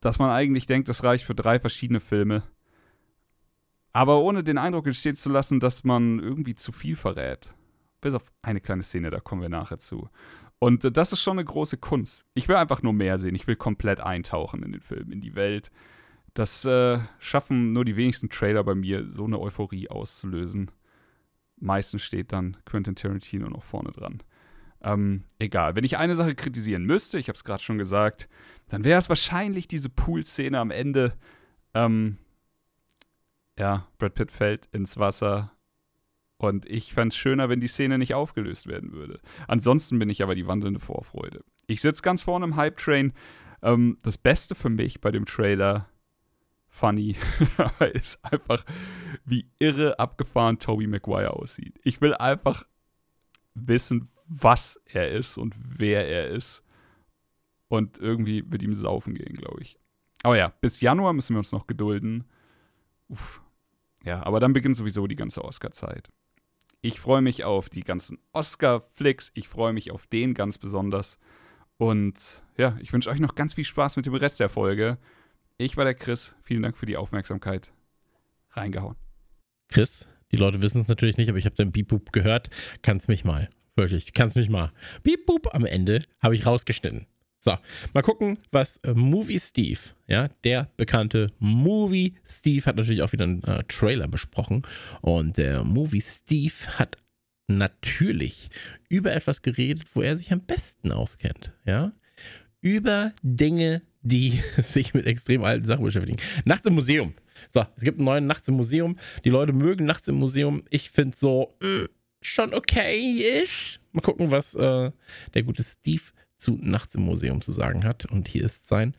dass 0.00 0.18
man 0.18 0.30
eigentlich 0.30 0.66
denkt, 0.66 0.88
das 0.88 1.04
reicht 1.04 1.24
für 1.24 1.34
drei 1.34 1.60
verschiedene 1.60 2.00
Filme. 2.00 2.42
Aber 3.92 4.22
ohne 4.22 4.42
den 4.42 4.56
Eindruck 4.56 4.86
entstehen 4.86 5.16
zu 5.16 5.30
lassen, 5.30 5.60
dass 5.60 5.84
man 5.84 6.18
irgendwie 6.18 6.54
zu 6.54 6.72
viel 6.72 6.96
verrät. 6.96 7.54
Bis 8.00 8.14
auf 8.14 8.32
eine 8.40 8.60
kleine 8.60 8.82
Szene, 8.82 9.10
da 9.10 9.20
kommen 9.20 9.42
wir 9.42 9.50
nachher 9.50 9.78
zu. 9.78 10.08
Und 10.58 10.82
äh, 10.84 10.90
das 10.90 11.12
ist 11.12 11.20
schon 11.20 11.38
eine 11.38 11.44
große 11.44 11.76
Kunst. 11.76 12.24
Ich 12.32 12.48
will 12.48 12.56
einfach 12.56 12.82
nur 12.82 12.94
mehr 12.94 13.18
sehen. 13.18 13.34
Ich 13.34 13.46
will 13.46 13.56
komplett 13.56 14.00
eintauchen 14.00 14.62
in 14.62 14.72
den 14.72 14.80
Film, 14.80 15.12
in 15.12 15.20
die 15.20 15.34
Welt. 15.34 15.70
Das 16.32 16.64
äh, 16.64 17.00
schaffen 17.18 17.74
nur 17.74 17.84
die 17.84 17.96
wenigsten 17.96 18.30
Trailer 18.30 18.64
bei 18.64 18.74
mir, 18.74 19.12
so 19.12 19.24
eine 19.24 19.38
Euphorie 19.38 19.90
auszulösen. 19.90 20.70
Meistens 21.56 22.02
steht 22.02 22.32
dann 22.32 22.56
Quentin 22.64 22.96
Tarantino 22.96 23.48
noch 23.48 23.62
vorne 23.62 23.92
dran. 23.92 24.22
Ähm, 24.84 25.24
egal, 25.38 25.74
wenn 25.74 25.84
ich 25.84 25.96
eine 25.96 26.14
Sache 26.14 26.36
kritisieren 26.36 26.84
müsste, 26.84 27.18
ich 27.18 27.28
habe 27.28 27.36
es 27.36 27.44
gerade 27.44 27.62
schon 27.62 27.78
gesagt, 27.78 28.28
dann 28.68 28.84
wäre 28.84 28.98
es 28.98 29.08
wahrscheinlich 29.08 29.66
diese 29.66 29.88
Pool-Szene 29.88 30.58
am 30.58 30.70
Ende. 30.70 31.14
Ähm, 31.74 32.18
ja, 33.58 33.88
Brad 33.98 34.14
Pitt 34.14 34.30
fällt 34.30 34.66
ins 34.66 34.98
Wasser, 34.98 35.54
und 36.38 36.66
ich 36.66 36.94
fände 36.94 37.12
es 37.12 37.16
schöner, 37.16 37.48
wenn 37.48 37.60
die 37.60 37.68
Szene 37.68 37.98
nicht 37.98 38.14
aufgelöst 38.14 38.66
werden 38.66 38.92
würde. 38.92 39.20
Ansonsten 39.48 39.98
bin 39.98 40.08
ich 40.08 40.22
aber 40.22 40.34
die 40.34 40.46
wandelnde 40.46 40.80
Vorfreude. 40.80 41.44
Ich 41.66 41.80
sitze 41.80 42.02
ganz 42.02 42.22
vorne 42.22 42.44
im 42.44 42.56
Hype-Train. 42.56 43.12
Ähm, 43.62 43.98
das 44.02 44.18
Beste 44.18 44.54
für 44.54 44.68
mich 44.68 45.00
bei 45.00 45.10
dem 45.10 45.26
Trailer, 45.26 45.88
funny, 46.68 47.16
ist 47.92 48.22
einfach, 48.24 48.64
wie 49.24 49.48
irre 49.58 49.98
abgefahren 49.98 50.58
Toby 50.58 50.86
Maguire 50.86 51.32
aussieht. 51.32 51.78
Ich 51.82 52.00
will 52.00 52.14
einfach 52.14 52.64
wissen, 53.54 54.10
was 54.26 54.80
er 54.86 55.10
ist 55.10 55.38
und 55.38 55.54
wer 55.78 56.08
er 56.08 56.28
ist. 56.28 56.62
Und 57.68 57.98
irgendwie 57.98 58.42
mit 58.42 58.62
ihm 58.62 58.74
saufen 58.74 59.14
gehen, 59.14 59.34
glaube 59.34 59.62
ich. 59.62 59.78
Aber 60.22 60.36
ja, 60.36 60.52
bis 60.60 60.80
Januar 60.80 61.12
müssen 61.12 61.34
wir 61.34 61.38
uns 61.38 61.52
noch 61.52 61.66
gedulden. 61.66 62.24
Uff. 63.08 63.42
Ja, 64.04 64.24
aber 64.24 64.38
dann 64.38 64.52
beginnt 64.52 64.76
sowieso 64.76 65.06
die 65.06 65.16
ganze 65.16 65.44
Oscar-Zeit. 65.44 66.10
Ich 66.82 67.00
freue 67.00 67.22
mich 67.22 67.44
auf 67.44 67.70
die 67.70 67.82
ganzen 67.82 68.18
Oscar-Flicks. 68.32 69.32
Ich 69.34 69.48
freue 69.48 69.72
mich 69.72 69.90
auf 69.90 70.06
den 70.06 70.34
ganz 70.34 70.58
besonders. 70.58 71.18
Und 71.78 72.42
ja, 72.56 72.76
ich 72.80 72.92
wünsche 72.92 73.10
euch 73.10 73.20
noch 73.20 73.34
ganz 73.34 73.54
viel 73.54 73.64
Spaß 73.64 73.96
mit 73.96 74.06
dem 74.06 74.14
Rest 74.14 74.40
der 74.40 74.50
Folge. 74.50 74.98
Ich 75.56 75.76
war 75.76 75.84
der 75.84 75.94
Chris. 75.94 76.34
Vielen 76.42 76.62
Dank 76.62 76.76
für 76.76 76.86
die 76.86 76.96
Aufmerksamkeit. 76.96 77.72
Reingehauen. 78.50 78.96
Chris, 79.68 80.06
die 80.30 80.36
Leute 80.36 80.62
wissen 80.62 80.80
es 80.80 80.88
natürlich 80.88 81.16
nicht, 81.16 81.28
aber 81.28 81.38
ich 81.38 81.46
habe 81.46 81.56
dein 81.56 81.72
Beep-Boop 81.72 82.12
gehört. 82.12 82.50
Kannst 82.82 83.08
mich 83.08 83.24
mal. 83.24 83.48
Wirklich, 83.76 84.12
kannst 84.12 84.36
mich 84.36 84.48
mal. 84.48 84.72
Beep-Boop 85.02 85.54
am 85.54 85.66
Ende 85.66 86.02
habe 86.20 86.36
ich 86.36 86.46
rausgeschnitten. 86.46 87.06
So, 87.44 87.58
mal 87.92 88.02
gucken, 88.02 88.38
was 88.52 88.78
äh, 88.78 88.94
Movie 88.94 89.38
Steve, 89.38 89.78
ja, 90.06 90.28
der 90.44 90.70
bekannte 90.78 91.30
Movie 91.38 92.14
Steve 92.26 92.64
hat 92.64 92.76
natürlich 92.76 93.02
auch 93.02 93.12
wieder 93.12 93.24
einen 93.24 93.44
äh, 93.44 93.62
Trailer 93.64 94.08
besprochen 94.08 94.62
und 95.02 95.36
der 95.36 95.62
Movie 95.62 96.00
Steve 96.00 96.54
hat 96.78 96.96
natürlich 97.46 98.48
über 98.88 99.12
etwas 99.12 99.42
geredet, 99.42 99.84
wo 99.92 100.00
er 100.00 100.16
sich 100.16 100.32
am 100.32 100.40
besten 100.40 100.90
auskennt, 100.90 101.52
ja, 101.66 101.92
über 102.62 103.12
Dinge, 103.22 103.82
die 104.00 104.42
sich 104.62 104.94
mit 104.94 105.04
extrem 105.04 105.44
alten 105.44 105.66
Sachen 105.66 105.84
beschäftigen. 105.84 106.22
Nachts 106.46 106.64
im 106.64 106.74
Museum. 106.74 107.12
So, 107.50 107.66
es 107.76 107.82
gibt 107.82 107.98
einen 107.98 108.06
neuen 108.06 108.26
Nachts 108.26 108.48
im 108.48 108.54
Museum. 108.54 108.96
Die 109.26 109.30
Leute 109.30 109.52
mögen 109.52 109.84
Nachts 109.84 110.08
im 110.08 110.14
Museum. 110.14 110.62
Ich 110.70 110.88
finde 110.88 111.14
so 111.14 111.54
mh, 111.60 111.88
schon 112.26 112.54
okay-ish. 112.54 113.80
Mal 113.92 114.00
gucken, 114.00 114.30
was 114.30 114.54
äh, 114.54 114.90
der 115.34 115.42
gute 115.42 115.62
Steve 115.62 116.02
zu 116.36 116.58
Nachts 116.60 116.94
im 116.94 117.02
Museum 117.02 117.40
zu 117.42 117.52
sagen 117.52 117.84
hat. 117.84 118.06
Und 118.06 118.28
hier 118.28 118.44
ist 118.44 118.68
sein 118.68 118.96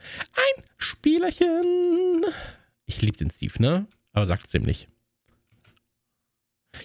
Einspielerchen. 0.78 2.26
Ich 2.86 3.02
liebe 3.02 3.18
den 3.18 3.30
Steve, 3.30 3.62
ne? 3.62 3.88
Aber 4.14 4.26
sagt 4.26 4.48
es 4.48 4.54
ihm 4.54 4.64
nicht. 4.64 4.88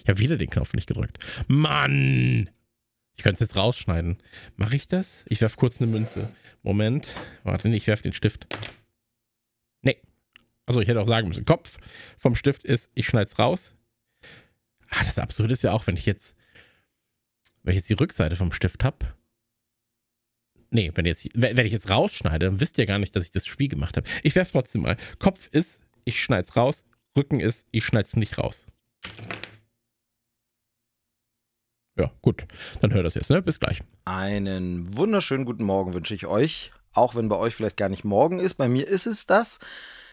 Ich 0.03 0.09
habe 0.09 0.19
wieder 0.19 0.37
den 0.37 0.49
Knopf 0.49 0.73
nicht 0.73 0.87
gedrückt. 0.87 1.19
Mann! 1.47 2.49
Ich 3.15 3.23
könnte 3.23 3.43
es 3.43 3.49
jetzt 3.49 3.57
rausschneiden. 3.57 4.17
Mache 4.55 4.75
ich 4.75 4.87
das? 4.87 5.25
Ich 5.27 5.41
werfe 5.41 5.57
kurz 5.57 5.81
eine 5.81 5.91
Münze. 5.91 6.29
Moment. 6.63 7.09
Warte, 7.43 7.69
ich 7.69 7.87
werfe 7.87 8.03
den 8.03 8.13
Stift. 8.13 8.47
Nee. 9.81 9.97
Also 10.65 10.81
ich 10.81 10.87
hätte 10.87 11.01
auch 11.01 11.07
sagen 11.07 11.27
müssen, 11.27 11.45
Kopf 11.45 11.77
vom 12.17 12.35
Stift 12.35 12.63
ist, 12.63 12.89
ich 12.93 13.07
schneide 13.07 13.29
es 13.29 13.37
raus. 13.37 13.75
Ah, 14.91 15.03
das 15.03 15.17
Absurde 15.17 15.53
ist 15.53 15.63
ja 15.63 15.71
auch, 15.71 15.87
wenn 15.87 15.97
ich 15.97 16.05
jetzt, 16.05 16.35
wenn 17.63 17.73
ich 17.73 17.77
jetzt 17.77 17.89
die 17.89 17.95
Rückseite 17.95 18.35
vom 18.35 18.51
Stift 18.51 18.83
habe 18.83 19.05
Nee, 20.73 20.89
wenn, 20.95 21.05
jetzt, 21.05 21.27
wenn 21.33 21.65
ich 21.65 21.73
jetzt 21.73 21.89
rausschneide, 21.89 22.45
dann 22.45 22.61
wisst 22.61 22.77
ihr 22.77 22.85
gar 22.85 22.97
nicht, 22.97 23.13
dass 23.13 23.25
ich 23.25 23.31
das 23.31 23.45
Spiel 23.45 23.67
gemacht 23.67 23.97
habe. 23.97 24.07
Ich 24.23 24.35
werfe 24.35 24.53
trotzdem 24.53 24.83
mal. 24.83 24.95
Kopf 25.19 25.49
ist, 25.51 25.81
ich 26.05 26.23
schneide 26.23 26.47
es 26.47 26.55
raus. 26.55 26.85
Rücken 27.17 27.41
ist, 27.41 27.67
ich 27.71 27.85
schneide 27.85 28.07
es 28.07 28.15
nicht 28.15 28.37
raus. 28.37 28.65
Ja, 31.99 32.09
gut. 32.21 32.45
Dann 32.79 32.93
hört 32.93 33.05
das 33.05 33.15
jetzt, 33.15 33.29
ne? 33.29 33.41
Bis 33.41 33.59
gleich. 33.59 33.81
Einen 34.05 34.95
wunderschönen 34.95 35.43
guten 35.43 35.65
Morgen 35.65 35.93
wünsche 35.93 36.15
ich 36.15 36.25
euch. 36.25 36.71
Auch 36.93 37.15
wenn 37.15 37.27
bei 37.27 37.35
euch 37.35 37.53
vielleicht 37.53 37.75
gar 37.75 37.89
nicht 37.89 38.05
morgen 38.05 38.39
ist. 38.39 38.53
Bei 38.53 38.69
mir 38.69 38.87
ist 38.87 39.07
es 39.07 39.25
das. 39.25 39.59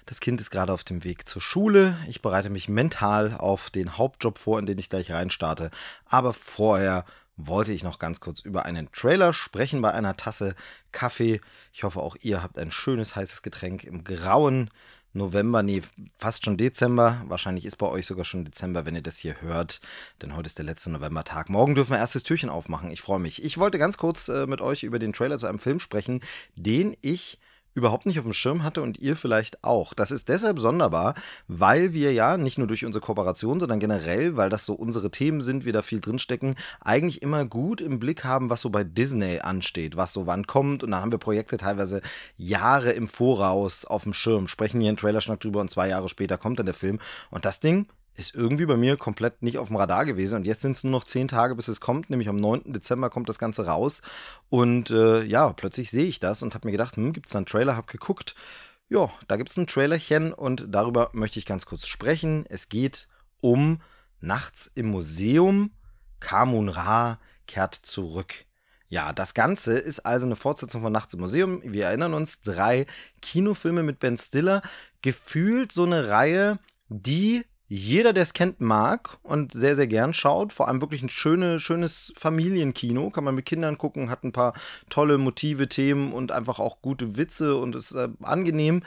Das 0.08 0.20
Kind 0.20 0.40
ist 0.40 0.50
gerade 0.50 0.72
auf 0.72 0.84
dem 0.84 1.04
Weg 1.04 1.28
zur 1.28 1.42
Schule. 1.42 1.94
Ich 2.08 2.22
bereite 2.22 2.48
mich 2.48 2.70
mental 2.70 3.34
auf 3.36 3.68
den 3.68 3.98
Hauptjob 3.98 4.38
vor, 4.38 4.58
in 4.58 4.64
den 4.64 4.78
ich 4.78 4.88
gleich 4.88 5.10
reinstarte. 5.10 5.70
Aber 6.06 6.32
vorher 6.32 7.04
wollte 7.36 7.74
ich 7.74 7.82
noch 7.82 7.98
ganz 7.98 8.18
kurz 8.18 8.40
über 8.40 8.64
einen 8.64 8.90
Trailer 8.90 9.34
sprechen 9.34 9.82
bei 9.82 9.92
einer 9.92 10.16
Tasse 10.16 10.54
Kaffee. 10.92 11.42
Ich 11.74 11.84
hoffe, 11.84 12.00
auch 12.00 12.16
ihr 12.22 12.42
habt 12.42 12.56
ein 12.56 12.70
schönes 12.70 13.16
heißes 13.16 13.42
Getränk 13.42 13.84
im 13.84 14.02
grauen 14.02 14.70
November, 15.12 15.62
nee, 15.62 15.82
fast 16.16 16.42
schon 16.42 16.56
Dezember. 16.56 17.20
Wahrscheinlich 17.26 17.66
ist 17.66 17.76
bei 17.76 17.86
euch 17.86 18.06
sogar 18.06 18.24
schon 18.24 18.46
Dezember, 18.46 18.86
wenn 18.86 18.94
ihr 18.94 19.02
das 19.02 19.18
hier 19.18 19.42
hört, 19.42 19.82
denn 20.22 20.34
heute 20.34 20.46
ist 20.46 20.56
der 20.56 20.64
letzte 20.64 20.88
Novembertag. 20.88 21.50
Morgen 21.50 21.74
dürfen 21.74 21.90
wir 21.90 21.98
erstes 21.98 22.22
Türchen 22.22 22.48
aufmachen. 22.48 22.90
Ich 22.90 23.02
freue 23.02 23.18
mich. 23.18 23.44
Ich 23.44 23.58
wollte 23.58 23.78
ganz 23.78 23.98
kurz 23.98 24.28
äh, 24.28 24.46
mit 24.46 24.62
euch 24.62 24.84
über 24.84 24.98
den 24.98 25.12
Trailer 25.12 25.36
zu 25.36 25.46
einem 25.46 25.58
Film 25.58 25.80
sprechen, 25.80 26.22
den 26.56 26.96
ich 27.02 27.38
überhaupt 27.78 28.04
nicht 28.04 28.18
auf 28.18 28.24
dem 28.24 28.34
Schirm 28.34 28.62
hatte 28.62 28.82
und 28.82 28.98
ihr 28.98 29.16
vielleicht 29.16 29.64
auch. 29.64 29.94
Das 29.94 30.10
ist 30.10 30.28
deshalb 30.28 30.58
sonderbar, 30.58 31.14
weil 31.46 31.94
wir 31.94 32.12
ja 32.12 32.36
nicht 32.36 32.58
nur 32.58 32.66
durch 32.66 32.84
unsere 32.84 33.02
Kooperation, 33.02 33.60
sondern 33.60 33.78
generell, 33.80 34.36
weil 34.36 34.50
das 34.50 34.66
so 34.66 34.74
unsere 34.74 35.10
Themen 35.10 35.40
sind, 35.40 35.64
wir 35.64 35.72
da 35.72 35.82
viel 35.82 36.00
drinstecken, 36.00 36.56
eigentlich 36.80 37.22
immer 37.22 37.44
gut 37.44 37.80
im 37.80 37.98
Blick 37.98 38.24
haben, 38.24 38.50
was 38.50 38.60
so 38.60 38.70
bei 38.70 38.84
Disney 38.84 39.40
ansteht, 39.40 39.96
was 39.96 40.12
so 40.12 40.26
wann 40.26 40.46
kommt. 40.46 40.82
Und 40.82 40.90
da 40.90 41.00
haben 41.00 41.12
wir 41.12 41.18
Projekte 41.18 41.56
teilweise 41.56 42.02
Jahre 42.36 42.90
im 42.90 43.08
Voraus 43.08 43.84
auf 43.84 44.02
dem 44.02 44.12
Schirm, 44.12 44.48
sprechen 44.48 44.80
hier 44.80 44.88
einen 44.88 44.96
Trailerschnack 44.96 45.40
drüber 45.40 45.60
und 45.60 45.70
zwei 45.70 45.88
Jahre 45.88 46.08
später 46.08 46.36
kommt 46.36 46.58
dann 46.58 46.66
der 46.66 46.74
Film. 46.74 46.98
Und 47.30 47.44
das 47.44 47.60
Ding 47.60 47.86
ist 48.18 48.34
irgendwie 48.34 48.66
bei 48.66 48.76
mir 48.76 48.96
komplett 48.96 49.42
nicht 49.42 49.58
auf 49.58 49.68
dem 49.68 49.76
Radar 49.76 50.04
gewesen. 50.04 50.36
Und 50.36 50.46
jetzt 50.46 50.62
sind 50.62 50.76
es 50.76 50.84
nur 50.84 50.90
noch 50.90 51.04
zehn 51.04 51.28
Tage, 51.28 51.54
bis 51.54 51.68
es 51.68 51.80
kommt. 51.80 52.10
Nämlich 52.10 52.28
am 52.28 52.40
9. 52.40 52.72
Dezember 52.72 53.10
kommt 53.10 53.28
das 53.28 53.38
Ganze 53.38 53.66
raus. 53.66 54.02
Und 54.48 54.90
äh, 54.90 55.22
ja, 55.22 55.52
plötzlich 55.52 55.90
sehe 55.90 56.06
ich 56.06 56.18
das 56.18 56.42
und 56.42 56.54
habe 56.54 56.66
mir 56.66 56.72
gedacht, 56.72 56.96
hm, 56.96 57.12
gibt 57.12 57.26
es 57.26 57.32
da 57.32 57.38
einen 57.38 57.46
Trailer? 57.46 57.76
Habe 57.76 57.90
geguckt. 57.90 58.34
Ja, 58.88 59.10
da 59.28 59.36
gibt 59.36 59.50
es 59.50 59.56
ein 59.56 59.66
Trailerchen 59.66 60.32
und 60.32 60.66
darüber 60.68 61.10
möchte 61.12 61.38
ich 61.38 61.46
ganz 61.46 61.66
kurz 61.66 61.86
sprechen. 61.86 62.44
Es 62.48 62.68
geht 62.68 63.08
um 63.40 63.80
Nachts 64.20 64.70
im 64.74 64.88
Museum. 64.88 65.70
Kamun 66.18 66.68
Ra 66.68 67.20
kehrt 67.46 67.74
zurück. 67.74 68.46
Ja, 68.88 69.12
das 69.12 69.34
Ganze 69.34 69.78
ist 69.78 70.00
also 70.00 70.26
eine 70.26 70.34
Fortsetzung 70.34 70.82
von 70.82 70.92
Nachts 70.92 71.14
im 71.14 71.20
Museum. 71.20 71.62
Wir 71.64 71.86
erinnern 71.86 72.14
uns, 72.14 72.40
drei 72.40 72.86
Kinofilme 73.20 73.82
mit 73.82 74.00
Ben 74.00 74.16
Stiller. 74.16 74.62
Gefühlt 75.02 75.70
so 75.70 75.84
eine 75.84 76.08
Reihe, 76.08 76.58
die 76.88 77.44
jeder, 77.68 78.14
der 78.14 78.22
es 78.22 78.32
kennt, 78.32 78.60
mag 78.60 79.18
und 79.22 79.52
sehr, 79.52 79.76
sehr 79.76 79.86
gern 79.86 80.14
schaut. 80.14 80.52
Vor 80.54 80.68
allem 80.68 80.80
wirklich 80.80 81.02
ein 81.02 81.10
schöne, 81.10 81.60
schönes 81.60 82.12
Familienkino. 82.16 83.10
Kann 83.10 83.24
man 83.24 83.34
mit 83.34 83.44
Kindern 83.44 83.76
gucken, 83.76 84.08
hat 84.08 84.24
ein 84.24 84.32
paar 84.32 84.54
tolle 84.88 85.18
Motive, 85.18 85.68
Themen 85.68 86.12
und 86.12 86.32
einfach 86.32 86.58
auch 86.58 86.80
gute 86.80 87.18
Witze 87.18 87.56
und 87.56 87.76
ist 87.76 87.92
äh, 87.92 88.08
angenehm. 88.22 88.82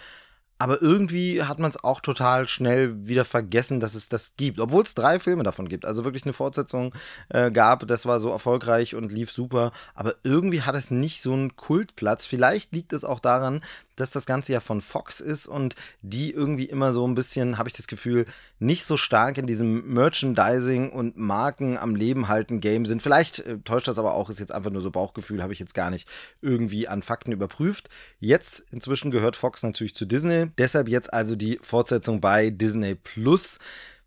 Aber 0.61 0.79
irgendwie 0.79 1.41
hat 1.41 1.57
man 1.57 1.69
es 1.69 1.83
auch 1.83 2.01
total 2.01 2.47
schnell 2.47 3.07
wieder 3.07 3.25
vergessen, 3.25 3.79
dass 3.79 3.95
es 3.95 4.09
das 4.09 4.33
gibt. 4.38 4.59
Obwohl 4.59 4.83
es 4.83 4.93
drei 4.93 5.17
Filme 5.17 5.41
davon 5.41 5.67
gibt. 5.67 5.85
Also 5.85 6.03
wirklich 6.03 6.23
eine 6.23 6.33
Fortsetzung 6.33 6.93
äh, 7.29 7.50
gab. 7.50 7.88
Das 7.88 8.05
war 8.05 8.19
so 8.19 8.29
erfolgreich 8.29 8.93
und 8.93 9.11
lief 9.11 9.31
super. 9.31 9.71
Aber 9.95 10.13
irgendwie 10.23 10.61
hat 10.61 10.75
es 10.75 10.91
nicht 10.91 11.19
so 11.19 11.33
einen 11.33 11.55
Kultplatz. 11.55 12.27
Vielleicht 12.27 12.73
liegt 12.73 12.93
es 12.93 13.03
auch 13.03 13.19
daran, 13.19 13.61
dass 14.01 14.12
das 14.12 14.25
Ganze 14.25 14.51
ja 14.53 14.60
von 14.60 14.81
Fox 14.81 15.20
ist 15.20 15.48
und 15.48 15.75
die 16.01 16.31
irgendwie 16.31 16.65
immer 16.65 16.91
so 16.91 17.08
ein 17.08 17.15
bisschen, 17.15 17.58
habe 17.58 17.70
ich 17.70 17.75
das 17.75 17.88
Gefühl, 17.88 18.25
nicht 18.60 18.84
so 18.84 18.98
stark 18.98 19.38
in 19.38 19.48
diesem 19.48 19.93
Merchandising 19.93 20.91
und 20.91 21.17
Marken 21.17 21.77
am 21.77 21.96
Leben 21.96 22.27
halten 22.27 22.60
Game 22.60 22.86
sind. 22.86 23.01
Vielleicht 23.01 23.39
äh, 23.39 23.60
täuscht 23.60 23.88
das 23.88 24.00
aber 24.00 24.15
auch, 24.15 24.29
ist 24.29 24.39
jetzt 24.39 24.51
einfach 24.51 24.72
nur 24.72 24.81
so 24.81 24.91
Bauchgefühl, 24.91 25.41
habe 25.41 25.53
ich 25.53 25.60
jetzt 25.60 25.74
gar 25.74 25.89
nicht 25.89 26.08
irgendwie 26.41 26.88
an 26.88 27.01
Fakten 27.01 27.31
überprüft. 27.31 27.89
Jetzt 28.20 28.65
inzwischen 28.72 29.12
gehört 29.12 29.36
Fox 29.36 29.63
natürlich 29.63 29.96
zu 29.96 30.05
Disney. 30.05 30.48
Deshalb 30.58 30.89
jetzt 30.89 31.13
also 31.13 31.36
die 31.36 31.60
Fortsetzung 31.62 32.20
bei 32.20 32.50
Disney 32.50 32.96
Plus. 32.96 33.60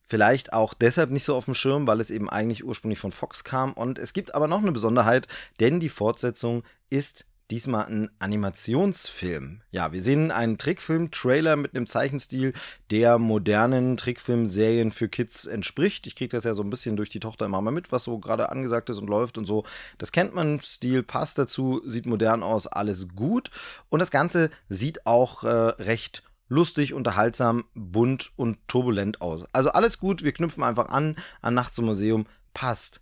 Vielleicht 0.06 0.52
auch 0.52 0.74
deshalb 0.74 1.10
nicht 1.10 1.24
so 1.24 1.34
auf 1.34 1.46
dem 1.46 1.54
Schirm, 1.54 1.86
weil 1.86 2.00
es 2.00 2.10
eben 2.10 2.28
eigentlich 2.28 2.64
ursprünglich 2.64 2.98
von 2.98 3.10
Fox 3.12 3.42
kam. 3.42 3.72
Und 3.72 3.98
es 3.98 4.12
gibt 4.12 4.34
aber 4.34 4.48
noch 4.48 4.60
eine 4.60 4.72
Besonderheit, 4.72 5.28
denn 5.60 5.80
die 5.80 5.88
Fortsetzung 5.88 6.62
ist 6.90 7.24
diesmal 7.50 7.86
ein 7.86 8.10
Animationsfilm. 8.18 9.62
Ja, 9.70 9.92
wir 9.92 10.00
sehen 10.00 10.30
einen 10.30 10.56
Trickfilm-Trailer 10.56 11.56
mit 11.56 11.76
einem 11.76 11.86
Zeichenstil, 11.86 12.54
der 12.90 13.18
modernen 13.18 13.96
Trickfilmserien 13.96 14.92
für 14.92 15.08
Kids 15.08 15.44
entspricht. 15.44 16.06
Ich 16.06 16.16
kriege 16.16 16.34
das 16.34 16.44
ja 16.44 16.54
so 16.54 16.62
ein 16.62 16.70
bisschen 16.70 16.96
durch 16.96 17.10
die 17.10 17.20
Tochter 17.20 17.44
immer 17.44 17.60
mal 17.60 17.70
mit, 17.70 17.92
was 17.92 18.04
so 18.04 18.18
gerade 18.18 18.50
angesagt 18.50 18.88
ist 18.90 18.98
und 18.98 19.08
läuft 19.08 19.36
und 19.36 19.44
so. 19.44 19.64
Das 19.98 20.12
kennt 20.12 20.34
man, 20.34 20.60
Stil 20.62 21.02
passt 21.02 21.38
dazu, 21.38 21.82
sieht 21.84 22.06
modern 22.06 22.42
aus, 22.42 22.66
alles 22.66 23.08
gut. 23.08 23.50
Und 23.90 23.98
das 24.00 24.10
Ganze 24.10 24.50
sieht 24.68 25.06
auch 25.06 25.44
äh, 25.44 25.48
recht 25.48 26.22
lustig, 26.48 26.94
unterhaltsam, 26.94 27.64
bunt 27.74 28.32
und 28.36 28.58
turbulent 28.68 29.20
aus. 29.20 29.44
Also 29.52 29.70
alles 29.70 29.98
gut, 29.98 30.22
wir 30.22 30.32
knüpfen 30.32 30.62
einfach 30.62 30.88
an, 30.88 31.16
an 31.42 31.54
Nachts 31.54 31.78
im 31.78 31.86
Museum, 31.86 32.26
passt. 32.54 33.00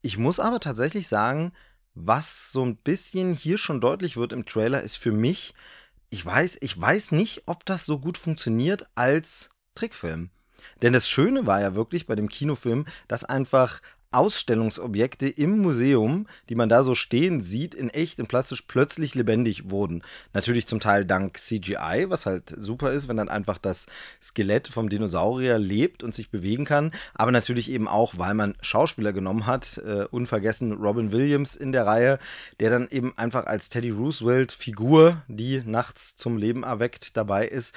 Ich 0.00 0.16
muss 0.16 0.40
aber 0.40 0.60
tatsächlich 0.60 1.08
sagen, 1.08 1.52
was 2.06 2.52
so 2.52 2.64
ein 2.64 2.76
bisschen 2.76 3.34
hier 3.34 3.58
schon 3.58 3.80
deutlich 3.80 4.16
wird 4.16 4.32
im 4.32 4.46
Trailer, 4.46 4.82
ist 4.82 4.96
für 4.96 5.12
mich, 5.12 5.54
ich 6.10 6.24
weiß, 6.24 6.58
ich 6.60 6.80
weiß 6.80 7.12
nicht, 7.12 7.42
ob 7.46 7.64
das 7.64 7.84
so 7.84 7.98
gut 7.98 8.16
funktioniert 8.16 8.88
als 8.94 9.50
Trickfilm. 9.74 10.30
Denn 10.82 10.92
das 10.92 11.08
Schöne 11.08 11.46
war 11.46 11.60
ja 11.60 11.74
wirklich 11.74 12.06
bei 12.06 12.14
dem 12.14 12.28
Kinofilm, 12.28 12.86
dass 13.08 13.24
einfach 13.24 13.80
Ausstellungsobjekte 14.10 15.28
im 15.28 15.58
Museum, 15.58 16.26
die 16.48 16.54
man 16.54 16.68
da 16.68 16.82
so 16.82 16.94
stehen 16.94 17.40
sieht, 17.40 17.74
in 17.74 17.90
echt, 17.90 18.18
in 18.18 18.26
plastisch 18.26 18.62
plötzlich 18.62 19.14
lebendig 19.14 19.70
wurden. 19.70 20.02
Natürlich 20.32 20.66
zum 20.66 20.80
Teil 20.80 21.04
dank 21.04 21.36
CGI, 21.36 22.06
was 22.08 22.24
halt 22.24 22.48
super 22.56 22.92
ist, 22.92 23.08
wenn 23.08 23.18
dann 23.18 23.28
einfach 23.28 23.58
das 23.58 23.86
Skelett 24.22 24.68
vom 24.68 24.88
Dinosaurier 24.88 25.58
lebt 25.58 26.02
und 26.02 26.14
sich 26.14 26.30
bewegen 26.30 26.64
kann, 26.64 26.92
aber 27.14 27.32
natürlich 27.32 27.70
eben 27.70 27.86
auch, 27.86 28.14
weil 28.16 28.34
man 28.34 28.56
Schauspieler 28.62 29.12
genommen 29.12 29.46
hat, 29.46 29.78
äh, 29.78 30.04
unvergessen 30.10 30.72
Robin 30.72 31.12
Williams 31.12 31.54
in 31.54 31.72
der 31.72 31.86
Reihe, 31.86 32.18
der 32.60 32.70
dann 32.70 32.88
eben 32.90 33.16
einfach 33.18 33.46
als 33.46 33.68
Teddy 33.68 33.90
Roosevelt 33.90 34.52
Figur, 34.52 35.22
die 35.28 35.62
nachts 35.64 36.16
zum 36.16 36.38
Leben 36.38 36.62
erweckt 36.62 37.16
dabei 37.16 37.46
ist. 37.46 37.74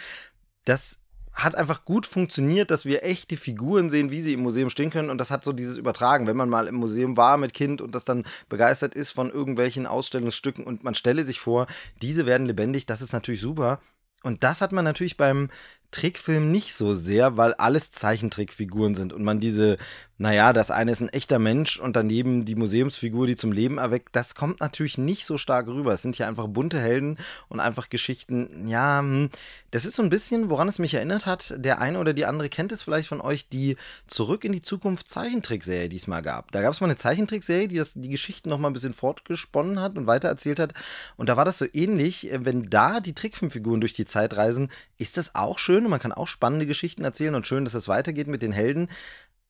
Das 0.65 1.00
hat 1.33 1.55
einfach 1.55 1.85
gut 1.85 2.05
funktioniert, 2.05 2.71
dass 2.71 2.85
wir 2.85 3.03
echte 3.03 3.37
Figuren 3.37 3.89
sehen, 3.89 4.11
wie 4.11 4.21
sie 4.21 4.33
im 4.33 4.41
Museum 4.41 4.69
stehen 4.69 4.89
können. 4.89 5.09
Und 5.09 5.17
das 5.17 5.31
hat 5.31 5.43
so 5.43 5.53
dieses 5.53 5.77
Übertragen, 5.77 6.27
wenn 6.27 6.37
man 6.37 6.49
mal 6.49 6.67
im 6.67 6.75
Museum 6.75 7.17
war 7.17 7.37
mit 7.37 7.53
Kind 7.53 7.81
und 7.81 7.95
das 7.95 8.05
dann 8.05 8.25
begeistert 8.49 8.93
ist 8.93 9.11
von 9.11 9.31
irgendwelchen 9.31 9.85
Ausstellungsstücken 9.85 10.65
und 10.65 10.83
man 10.83 10.95
stelle 10.95 11.23
sich 11.23 11.39
vor, 11.39 11.67
diese 12.01 12.25
werden 12.25 12.47
lebendig, 12.47 12.85
das 12.85 13.01
ist 13.01 13.13
natürlich 13.13 13.41
super. 13.41 13.79
Und 14.23 14.43
das 14.43 14.61
hat 14.61 14.71
man 14.71 14.85
natürlich 14.85 15.17
beim 15.17 15.49
Trickfilm 15.91 16.51
nicht 16.51 16.73
so 16.73 16.95
sehr, 16.95 17.37
weil 17.37 17.53
alles 17.53 17.91
Zeichentrickfiguren 17.91 18.95
sind 18.95 19.13
und 19.13 19.23
man 19.23 19.39
diese, 19.39 19.77
naja, 20.17 20.53
das 20.53 20.71
eine 20.71 20.91
ist 20.91 21.01
ein 21.01 21.09
echter 21.09 21.39
Mensch 21.39 21.79
und 21.79 21.95
daneben 21.95 22.45
die 22.45 22.55
Museumsfigur, 22.55 23.27
die 23.27 23.35
zum 23.35 23.51
Leben 23.51 23.77
erweckt, 23.77 24.15
das 24.15 24.35
kommt 24.35 24.59
natürlich 24.61 24.97
nicht 24.97 25.25
so 25.25 25.37
stark 25.37 25.67
rüber. 25.67 25.93
Es 25.93 26.01
sind 26.01 26.17
ja 26.17 26.27
einfach 26.27 26.47
bunte 26.47 26.79
Helden 26.79 27.17
und 27.49 27.59
einfach 27.59 27.89
Geschichten, 27.89 28.67
ja, 28.67 28.99
hm, 28.99 29.29
das 29.71 29.85
ist 29.85 29.95
so 29.95 30.03
ein 30.03 30.09
bisschen, 30.09 30.49
woran 30.49 30.67
es 30.67 30.79
mich 30.79 30.93
erinnert 30.93 31.25
hat, 31.25 31.55
der 31.57 31.81
eine 31.81 31.99
oder 31.99 32.13
die 32.13 32.25
andere 32.25 32.49
kennt 32.49 32.71
es 32.71 32.81
vielleicht 32.81 33.07
von 33.07 33.21
euch, 33.21 33.49
die 33.49 33.77
Zurück 34.07 34.43
in 34.43 34.51
die 34.51 34.61
Zukunft 34.61 35.07
Zeichentrickserie 35.09 35.89
diesmal 35.89 36.21
gab. 36.21 36.51
Da 36.51 36.61
gab 36.61 36.73
es 36.73 36.81
mal 36.81 36.87
eine 36.87 36.97
Zeichentrickserie, 36.97 37.67
die 37.67 37.77
das, 37.77 37.93
die 37.95 38.09
Geschichten 38.09 38.49
noch 38.49 38.59
mal 38.59 38.69
ein 38.69 38.73
bisschen 38.73 38.93
fortgesponnen 38.93 39.79
hat 39.79 39.97
und 39.97 40.07
weitererzählt 40.07 40.59
hat 40.59 40.73
und 41.17 41.29
da 41.29 41.37
war 41.37 41.45
das 41.45 41.57
so 41.57 41.65
ähnlich, 41.73 42.29
wenn 42.31 42.69
da 42.69 42.99
die 42.99 43.13
Trickfilmfiguren 43.13 43.81
durch 43.81 43.93
die 43.93 44.05
Zeit 44.05 44.37
reisen, 44.37 44.69
ist 44.97 45.17
das 45.17 45.35
auch 45.35 45.59
schön 45.59 45.80
schön 45.81 45.85
und 45.85 45.91
man 45.91 45.99
kann 45.99 46.11
auch 46.11 46.27
spannende 46.27 46.65
Geschichten 46.67 47.03
erzählen 47.03 47.35
und 47.35 47.47
schön, 47.47 47.65
dass 47.65 47.73
es 47.73 47.87
weitergeht 47.87 48.27
mit 48.27 48.41
den 48.41 48.51
Helden. 48.51 48.87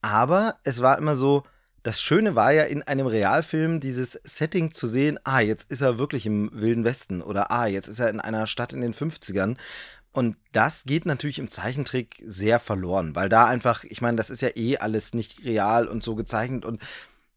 Aber 0.00 0.56
es 0.64 0.80
war 0.80 0.98
immer 0.98 1.14
so, 1.14 1.44
das 1.82 2.00
Schöne 2.00 2.34
war 2.34 2.52
ja 2.52 2.64
in 2.64 2.82
einem 2.82 3.06
Realfilm 3.06 3.80
dieses 3.80 4.12
Setting 4.24 4.72
zu 4.72 4.86
sehen, 4.86 5.18
ah, 5.24 5.40
jetzt 5.40 5.70
ist 5.70 5.80
er 5.80 5.98
wirklich 5.98 6.26
im 6.26 6.50
Wilden 6.52 6.84
Westen 6.84 7.22
oder 7.22 7.50
ah, 7.50 7.66
jetzt 7.66 7.88
ist 7.88 7.98
er 7.98 8.08
in 8.08 8.20
einer 8.20 8.46
Stadt 8.46 8.72
in 8.72 8.80
den 8.80 8.94
50ern. 8.94 9.56
Und 10.12 10.36
das 10.52 10.84
geht 10.84 11.06
natürlich 11.06 11.38
im 11.38 11.48
Zeichentrick 11.48 12.22
sehr 12.24 12.60
verloren, 12.60 13.14
weil 13.14 13.28
da 13.28 13.46
einfach, 13.46 13.84
ich 13.84 14.00
meine, 14.00 14.16
das 14.16 14.30
ist 14.30 14.42
ja 14.42 14.50
eh 14.54 14.78
alles 14.78 15.14
nicht 15.14 15.44
real 15.44 15.88
und 15.88 16.02
so 16.02 16.14
gezeichnet. 16.14 16.64
Und 16.64 16.82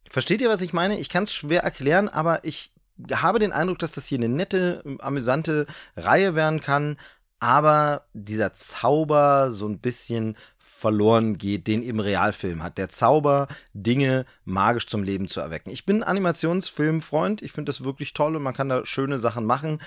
versteht 0.09 0.41
ihr, 0.41 0.49
was 0.49 0.61
ich 0.61 0.73
meine? 0.73 0.99
Ich 0.99 1.09
kann 1.09 1.23
es 1.23 1.33
schwer 1.33 1.63
erklären, 1.63 2.09
aber 2.09 2.43
ich 2.43 2.71
habe 3.13 3.39
den 3.39 3.53
Eindruck, 3.53 3.79
dass 3.79 3.91
das 3.91 4.05
hier 4.07 4.19
eine 4.19 4.29
nette, 4.29 4.83
amüsante 4.99 5.65
Reihe 5.95 6.35
werden 6.35 6.61
kann, 6.61 6.97
aber 7.45 8.05
dieser 8.15 8.53
Zauber 8.53 9.51
so 9.51 9.67
ein 9.67 9.77
bisschen 9.77 10.35
verloren 10.57 11.37
geht, 11.37 11.67
den 11.67 11.83
eben 11.83 11.99
Realfilm 11.99 12.63
hat. 12.63 12.79
Der 12.79 12.89
Zauber, 12.89 13.47
Dinge 13.75 14.25
magisch 14.45 14.87
zum 14.87 15.03
Leben 15.03 15.27
zu 15.27 15.41
erwecken. 15.41 15.69
Ich 15.69 15.85
bin 15.85 16.01
Animationsfilmfreund, 16.01 17.43
ich 17.43 17.51
finde 17.51 17.69
das 17.69 17.83
wirklich 17.83 18.13
toll 18.13 18.35
und 18.35 18.41
man 18.41 18.55
kann 18.55 18.69
da 18.69 18.83
schöne 18.83 19.19
Sachen 19.19 19.45
machen. 19.45 19.79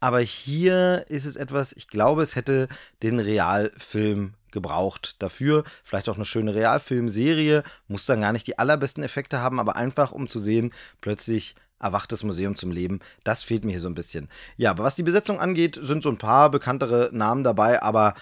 Aber 0.00 0.18
hier 0.18 1.04
ist 1.08 1.24
es 1.24 1.36
etwas, 1.36 1.72
ich 1.72 1.86
glaube, 1.86 2.20
es 2.20 2.34
hätte 2.34 2.66
den 3.04 3.20
Realfilm 3.20 4.34
gebraucht 4.50 5.14
dafür. 5.22 5.62
Vielleicht 5.84 6.08
auch 6.08 6.16
eine 6.16 6.24
schöne 6.24 6.56
Realfilmserie, 6.56 7.62
muss 7.86 8.06
dann 8.06 8.22
gar 8.22 8.32
nicht 8.32 8.48
die 8.48 8.58
allerbesten 8.58 9.04
Effekte 9.04 9.38
haben, 9.38 9.60
aber 9.60 9.76
einfach 9.76 10.10
um 10.10 10.26
zu 10.26 10.40
sehen, 10.40 10.74
plötzlich 11.00 11.54
erwacht 11.84 12.10
das 12.10 12.24
Museum 12.24 12.56
zum 12.56 12.70
Leben. 12.70 13.00
Das 13.22 13.44
fehlt 13.44 13.64
mir 13.64 13.72
hier 13.72 13.80
so 13.80 13.88
ein 13.88 13.94
bisschen. 13.94 14.28
Ja, 14.56 14.70
aber 14.70 14.84
was 14.84 14.96
die 14.96 15.02
Besetzung 15.02 15.38
angeht, 15.38 15.78
sind 15.80 16.02
so 16.02 16.08
ein 16.08 16.18
paar 16.18 16.50
bekanntere 16.50 17.10
Namen 17.12 17.44
dabei, 17.44 17.82
aber 17.82 18.14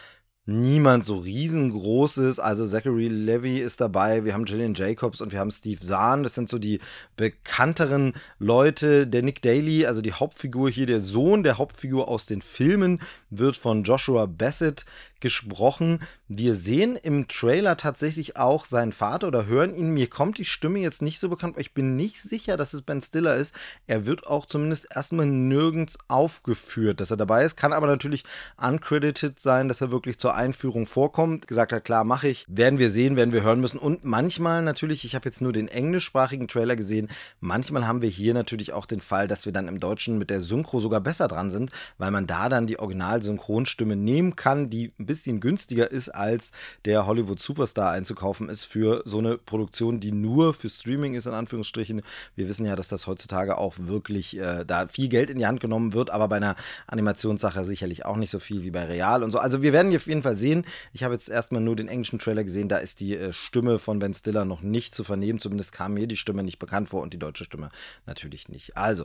niemand 0.44 1.05
so 1.05 1.16
riesengroßes. 1.16 2.40
Also 2.40 2.66
Zachary 2.66 3.09
Levy 3.09 3.59
ist 3.59 3.81
dabei, 3.81 4.24
wir 4.24 4.35
haben 4.35 4.44
Gillian 4.44 4.74
Jacobs 4.74 5.20
und 5.20 5.33
wir 5.33 5.38
haben 5.38 5.50
Steve 5.50 5.81
Zahn. 5.81 6.22
Das 6.22 6.35
sind 6.35 6.48
so 6.48 6.59
die 6.59 6.81
bekannteren 7.16 8.14
Leute. 8.38 9.07
Der 9.07 9.22
Nick 9.22 9.42
Daly, 9.42 9.87
also 9.87 10.00
die 10.00 10.12
Hauptfigur 10.12 10.68
hier, 10.70 10.87
der 10.87 11.00
Sohn 11.00 11.42
der 11.42 11.59
Hauptfigur 11.59 12.09
aus 12.09 12.26
den 12.26 12.42
Filmen, 12.42 13.00
wird 13.31 13.57
von 13.57 13.85
Joshua 13.85 14.26
Bassett 14.26 14.85
gesprochen. 15.22 16.00
Wir 16.28 16.55
sehen 16.55 16.96
im 16.96 17.28
Trailer 17.28 17.78
tatsächlich 17.78 18.37
auch 18.37 18.66
seinen 18.66 18.92
Vater 18.92 19.28
oder 19.28 19.46
hören 19.46 19.74
ihn. 19.74 19.90
Mir 19.90 20.09
kommt 20.09 20.37
die 20.37 20.44
Stimme 20.44 20.81
jetzt 20.81 21.00
nicht 21.00 21.20
so 21.20 21.31
bekannt, 21.31 21.57
ich 21.59 21.72
bin 21.72 21.96
nicht 21.96 22.20
sicher, 22.20 22.57
dass 22.59 22.74
es 22.74 22.83
Ben 22.83 23.00
Stiller 23.00 23.37
ist. 23.37 23.55
Er 23.87 24.05
wird 24.05 24.26
auch 24.26 24.44
zumindest 24.44 24.88
erstmal 24.94 25.26
nirgends 25.26 25.98
aufgeführt, 26.09 27.00
dass 27.00 27.11
er 27.12 27.16
dabei 27.16 27.44
ist. 27.44 27.57
Kann 27.57 27.72
aber 27.72 27.87
natürlich 27.87 28.24
uncredited 28.57 29.38
sein, 29.38 29.68
dass 29.68 29.81
er 29.81 29.92
wirklich 29.92 30.18
zur 30.18 30.32
Einführung 30.35 30.87
vorkommt. 30.87 31.47
Gesagt 31.47 31.73
hat, 31.73 31.85
klar, 31.85 32.05
mache 32.05 32.29
ich. 32.29 32.45
Werden 32.49 32.79
wir 32.79 32.90
sehen, 32.90 33.16
werden 33.16 33.33
wir 33.33 33.42
hören 33.42 33.61
müssen. 33.61 33.79
Und 33.79 34.05
manchmal 34.05 34.62
natürlich, 34.62 35.05
ich 35.05 35.14
habe 35.14 35.29
jetzt 35.29 35.40
nur 35.40 35.53
den 35.53 35.68
englischsprachigen 35.68 36.49
Trailer 36.49 36.77
gesehen, 36.77 37.09
manchmal 37.40 37.87
haben 37.87 38.03
wir 38.03 38.09
hier 38.09 38.35
natürlich 38.35 38.73
auch 38.73 38.87
den 38.87 39.01
Fall, 39.01 39.29
dass 39.29 39.47
wir 39.47 39.53
dann 39.53 39.68
im 39.68 39.81
Deutschen 39.81 40.18
mit 40.18 40.31
der 40.31 40.40
Synchro 40.40 40.81
sogar 40.81 41.01
besser 41.01 41.29
dran 41.29 41.51
sind, 41.51 41.71
weil 41.99 42.11
man 42.11 42.27
da 42.27 42.49
dann 42.49 42.66
die 42.66 42.79
Original-Synchronstimme 42.79 43.97
nehmen 43.97 44.37
kann, 44.37 44.71
die 44.71 44.92
ein 44.99 45.07
bisschen 45.07 45.40
günstiger 45.40 45.90
ist, 45.90 46.09
als 46.09 46.53
der 46.85 47.07
Hollywood 47.07 47.40
Superstar 47.40 47.90
einzukaufen 47.90 48.49
ist 48.49 48.64
für 48.64 49.03
so 49.05 49.18
eine 49.18 49.38
Produktion, 49.38 50.01
die 50.01 50.12
nur 50.12 50.55
für 50.55 50.68
Streaming 50.68 51.14
ist, 51.14 51.27
in 51.27 51.33
Anführungsstrichen. 51.33 52.03
Wir 52.37 52.49
wissen 52.49 52.66
ja, 52.66 52.77
dass 52.77 52.88
das 52.88 53.07
heutzutage 53.07 53.59
auch 53.59 53.75
wirklich 53.79 54.38
äh, 54.38 54.64
da 54.64 54.87
viel 54.87 55.09
Geld 55.09 55.31
in 55.31 55.38
die 55.38 55.47
Hand 55.47 55.61
genommen 55.61 55.92
wird, 55.92 56.11
aber 56.11 56.29
bei 56.29 56.37
einer 56.37 56.57
Animationssache 56.87 57.64
sicherlich 57.64 58.05
auch 58.05 58.16
nicht 58.16 58.31
so 58.31 58.38
viel 58.38 58.64
wie 58.64 58.71
bei 58.71 58.85
Real 58.85 59.23
und 59.23 59.31
so. 59.31 59.38
Also 59.38 59.62
wir 59.62 59.73
werden 59.73 59.90
hier 59.90 59.99
auf 59.99 60.07
jeden 60.07 60.21
Fall 60.22 60.37
sehen. 60.37 60.64
Ich 60.92 61.04
habe 61.04 61.14
jetzt 61.14 61.28
erstmal 61.28 61.61
nur 61.61 61.76
den 61.76 61.88
englischen 61.88 62.18
Trailer 62.18 62.44
gesehen, 62.44 62.68
da 62.68 62.78
ist 62.78 63.00
die 63.00 63.16
äh, 63.16 63.32
Stimme 63.32 63.78
von 63.78 63.98
Ben 63.98 64.14
Stiller 64.14 64.44
noch 64.44 64.62
nicht 64.62 64.94
zu 64.94 65.04
vernehmen. 65.04 65.38
Zumindest 65.38 65.72
kam 65.72 65.94
mir 65.94 66.06
die 66.06 66.16
Stimme 66.16 66.42
nicht 66.42 66.58
bekannt 66.58 66.88
vor 66.88 67.02
und 67.02 67.12
die 67.12 67.18
deutsche 67.18 67.44
Stimme 67.44 67.70
natürlich 68.06 68.48
nicht. 68.48 68.76
Also, 68.76 69.04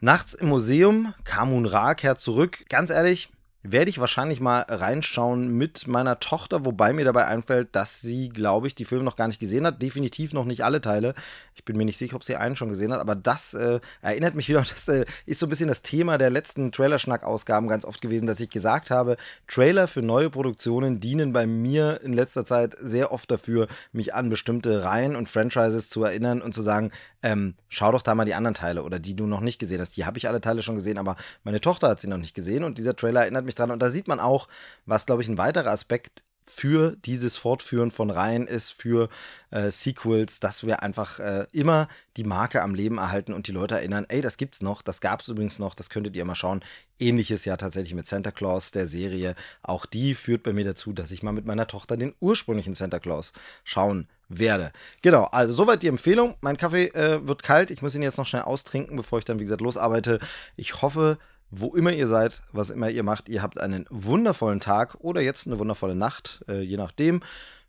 Nachts 0.00 0.34
im 0.34 0.48
Museum, 0.48 1.14
Kamun 1.24 1.64
Ra 1.64 1.94
kehrt 1.94 2.18
zurück. 2.18 2.64
Ganz 2.68 2.90
ehrlich, 2.90 3.30
werde 3.66 3.88
ich 3.88 3.98
wahrscheinlich 3.98 4.40
mal 4.40 4.60
reinschauen 4.68 5.48
mit 5.48 5.86
meiner 5.86 6.20
Tochter, 6.20 6.66
wobei 6.66 6.92
mir 6.92 7.06
dabei 7.06 7.26
einfällt, 7.26 7.74
dass 7.74 8.02
sie, 8.02 8.28
glaube 8.28 8.66
ich, 8.66 8.74
die 8.74 8.84
Filme 8.84 9.04
noch 9.04 9.16
gar 9.16 9.26
nicht 9.26 9.40
gesehen 9.40 9.66
hat. 9.66 9.80
Definitiv 9.80 10.34
noch 10.34 10.44
nicht 10.44 10.62
alle 10.62 10.82
Teile. 10.82 11.14
Ich 11.54 11.64
bin 11.64 11.78
mir 11.78 11.86
nicht 11.86 11.96
sicher, 11.96 12.14
ob 12.14 12.24
sie 12.24 12.36
einen 12.36 12.56
schon 12.56 12.68
gesehen 12.68 12.92
hat, 12.92 13.00
aber 13.00 13.14
das 13.14 13.54
äh, 13.54 13.80
erinnert 14.02 14.34
mich 14.34 14.50
wieder, 14.50 14.60
das 14.68 14.86
äh, 14.88 15.06
ist 15.24 15.40
so 15.40 15.46
ein 15.46 15.48
bisschen 15.48 15.68
das 15.68 15.80
Thema 15.80 16.18
der 16.18 16.28
letzten 16.28 16.72
Trailerschnack-Ausgaben 16.72 17.66
ganz 17.66 17.86
oft 17.86 18.02
gewesen, 18.02 18.26
dass 18.26 18.38
ich 18.38 18.50
gesagt 18.50 18.90
habe, 18.90 19.16
Trailer 19.48 19.88
für 19.88 20.02
neue 20.02 20.28
Produktionen 20.28 21.00
dienen 21.00 21.32
bei 21.32 21.46
mir 21.46 22.00
in 22.02 22.12
letzter 22.12 22.44
Zeit 22.44 22.76
sehr 22.78 23.12
oft 23.12 23.30
dafür, 23.30 23.66
mich 23.92 24.14
an 24.14 24.28
bestimmte 24.28 24.84
Reihen 24.84 25.16
und 25.16 25.30
Franchises 25.30 25.88
zu 25.88 26.04
erinnern 26.04 26.42
und 26.42 26.54
zu 26.54 26.60
sagen, 26.60 26.90
ähm, 27.24 27.54
schau 27.68 27.90
doch 27.90 28.02
da 28.02 28.14
mal 28.14 28.26
die 28.26 28.34
anderen 28.34 28.54
Teile 28.54 28.82
oder 28.82 28.98
die 28.98 29.16
du 29.16 29.26
noch 29.26 29.40
nicht 29.40 29.58
gesehen 29.58 29.80
hast. 29.80 29.96
Die 29.96 30.04
habe 30.04 30.18
ich 30.18 30.28
alle 30.28 30.42
Teile 30.42 30.62
schon 30.62 30.74
gesehen, 30.74 30.98
aber 30.98 31.16
meine 31.42 31.60
Tochter 31.60 31.88
hat 31.88 31.98
sie 31.98 32.06
noch 32.06 32.18
nicht 32.18 32.34
gesehen 32.34 32.64
und 32.64 32.76
dieser 32.76 32.94
Trailer 32.94 33.22
erinnert 33.22 33.46
mich 33.46 33.54
dran. 33.54 33.70
Und 33.70 33.80
da 33.80 33.88
sieht 33.88 34.08
man 34.08 34.20
auch, 34.20 34.46
was, 34.84 35.06
glaube 35.06 35.22
ich, 35.22 35.28
ein 35.28 35.38
weiterer 35.38 35.70
Aspekt 35.70 36.22
für 36.46 36.96
dieses 37.04 37.36
Fortführen 37.36 37.90
von 37.90 38.10
Reihen 38.10 38.46
ist, 38.46 38.72
für 38.72 39.08
äh, 39.50 39.70
Sequels, 39.70 40.40
dass 40.40 40.66
wir 40.66 40.82
einfach 40.82 41.18
äh, 41.18 41.46
immer 41.52 41.88
die 42.16 42.24
Marke 42.24 42.62
am 42.62 42.74
Leben 42.74 42.98
erhalten 42.98 43.32
und 43.32 43.48
die 43.48 43.52
Leute 43.52 43.76
erinnern, 43.76 44.06
ey, 44.08 44.20
das 44.20 44.36
gibt's 44.36 44.62
noch, 44.62 44.82
das 44.82 45.00
gab's 45.00 45.28
übrigens 45.28 45.58
noch, 45.58 45.74
das 45.74 45.90
könntet 45.90 46.16
ihr 46.16 46.24
mal 46.24 46.34
schauen. 46.34 46.64
Ähnliches 46.98 47.44
ja 47.44 47.56
tatsächlich 47.56 47.94
mit 47.94 48.06
Santa 48.06 48.30
Claus, 48.30 48.70
der 48.70 48.86
Serie. 48.86 49.34
Auch 49.62 49.86
die 49.86 50.14
führt 50.14 50.42
bei 50.42 50.52
mir 50.52 50.64
dazu, 50.64 50.92
dass 50.92 51.10
ich 51.10 51.22
mal 51.22 51.32
mit 51.32 51.46
meiner 51.46 51.66
Tochter 51.66 51.96
den 51.96 52.14
ursprünglichen 52.20 52.74
Santa 52.74 52.98
Claus 52.98 53.32
schauen 53.64 54.08
werde. 54.28 54.72
Genau, 55.02 55.24
also 55.24 55.54
soweit 55.54 55.82
die 55.82 55.88
Empfehlung. 55.88 56.36
Mein 56.40 56.56
Kaffee 56.56 56.86
äh, 56.88 57.26
wird 57.26 57.42
kalt, 57.42 57.70
ich 57.70 57.82
muss 57.82 57.94
ihn 57.94 58.02
jetzt 58.02 58.18
noch 58.18 58.26
schnell 58.26 58.42
austrinken, 58.42 58.96
bevor 58.96 59.18
ich 59.18 59.24
dann, 59.24 59.38
wie 59.38 59.44
gesagt, 59.44 59.60
losarbeite. 59.60 60.18
Ich 60.56 60.82
hoffe, 60.82 61.18
wo 61.56 61.74
immer 61.74 61.92
ihr 61.92 62.06
seid, 62.06 62.42
was 62.52 62.70
immer 62.70 62.90
ihr 62.90 63.02
macht, 63.02 63.28
ihr 63.28 63.42
habt 63.42 63.58
einen 63.58 63.86
wundervollen 63.90 64.60
Tag 64.60 64.96
oder 65.00 65.20
jetzt 65.20 65.46
eine 65.46 65.58
wundervolle 65.58 65.94
Nacht, 65.94 66.44
äh, 66.48 66.60
je 66.60 66.76
nachdem. 66.76 67.20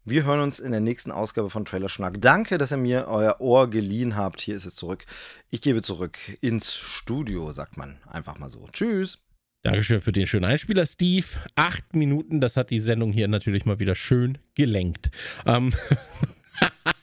Wir 0.07 0.23
hören 0.23 0.39
uns 0.39 0.59
in 0.59 0.71
der 0.71 0.81
nächsten 0.81 1.11
Ausgabe 1.11 1.49
von 1.49 1.65
Trailer 1.65 1.89
Schnack. 1.89 2.21
Danke, 2.21 2.59
dass 2.59 2.71
ihr 2.71 2.77
mir 2.77 3.07
euer 3.07 3.37
Ohr 3.39 3.69
geliehen 3.69 4.15
habt. 4.15 4.39
Hier 4.39 4.55
ist 4.55 4.65
es 4.65 4.75
zurück. 4.75 5.03
Ich 5.49 5.61
gebe 5.61 5.81
zurück 5.81 6.19
ins 6.41 6.75
Studio, 6.75 7.51
sagt 7.53 7.75
man 7.75 7.97
einfach 8.07 8.37
mal 8.37 8.51
so. 8.51 8.67
Tschüss. 8.71 9.17
Dankeschön 9.63 10.01
für 10.01 10.11
den 10.11 10.27
schönen 10.27 10.45
Einspieler, 10.45 10.85
Steve. 10.85 11.25
Acht 11.55 11.95
Minuten, 11.95 12.39
das 12.39 12.55
hat 12.55 12.69
die 12.69 12.79
Sendung 12.79 13.13
hier 13.13 13.27
natürlich 13.27 13.65
mal 13.65 13.79
wieder 13.79 13.95
schön 13.95 14.37
gelenkt. 14.53 15.09
Ähm 15.47 15.73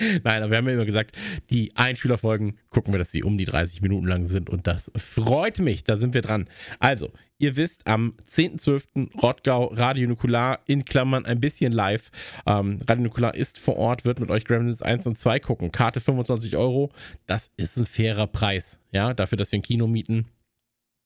Nein, 0.24 0.42
aber 0.42 0.50
wir 0.50 0.58
haben 0.58 0.66
ja 0.66 0.74
immer 0.74 0.86
gesagt, 0.86 1.16
die 1.50 1.76
Einspielerfolgen 1.76 2.58
gucken 2.70 2.92
wir, 2.92 2.98
dass 2.98 3.10
sie 3.10 3.22
um 3.22 3.36
die 3.36 3.44
30 3.44 3.82
Minuten 3.82 4.06
lang 4.06 4.24
sind 4.24 4.48
und 4.48 4.66
das 4.66 4.90
freut 4.96 5.58
mich, 5.58 5.84
da 5.84 5.96
sind 5.96 6.14
wir 6.14 6.22
dran. 6.22 6.48
Also, 6.78 7.12
ihr 7.38 7.56
wisst, 7.56 7.86
am 7.86 8.14
10.12. 8.28 9.20
Rottgau 9.20 9.66
Radio 9.66 10.08
Nukular 10.08 10.60
in 10.66 10.84
Klammern 10.84 11.26
ein 11.26 11.40
bisschen 11.40 11.72
live. 11.72 12.10
Ähm, 12.46 12.78
Radio 12.86 13.04
Nukular 13.04 13.34
ist 13.34 13.58
vor 13.58 13.76
Ort, 13.76 14.04
wird 14.04 14.20
mit 14.20 14.30
euch 14.30 14.44
Gremlins 14.44 14.82
1 14.82 15.06
und 15.06 15.18
2 15.18 15.40
gucken. 15.40 15.72
Karte 15.72 16.00
25 16.00 16.56
Euro, 16.56 16.90
das 17.26 17.50
ist 17.56 17.76
ein 17.76 17.86
fairer 17.86 18.26
Preis, 18.26 18.80
ja, 18.92 19.12
dafür, 19.12 19.36
dass 19.36 19.52
wir 19.52 19.58
ein 19.58 19.62
Kino 19.62 19.86
mieten, 19.86 20.26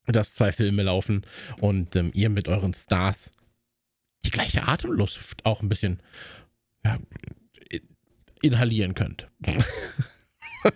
dass 0.07 0.35
zwei 0.35 0.53
Filme 0.53 0.83
laufen 0.83 1.23
und 1.61 1.97
ähm, 1.97 2.11
ihr 2.15 2.31
mit 2.31 2.49
euren 2.49 2.75
Stars 2.75 3.33
die 4.25 4.31
gleiche 4.31 4.67
Atemluft 4.67 5.45
auch 5.45 5.63
ein 5.63 5.69
bisschen 5.69 6.01
ja, 6.85 6.99
inhalieren 8.45 8.95
könnt. 8.95 9.29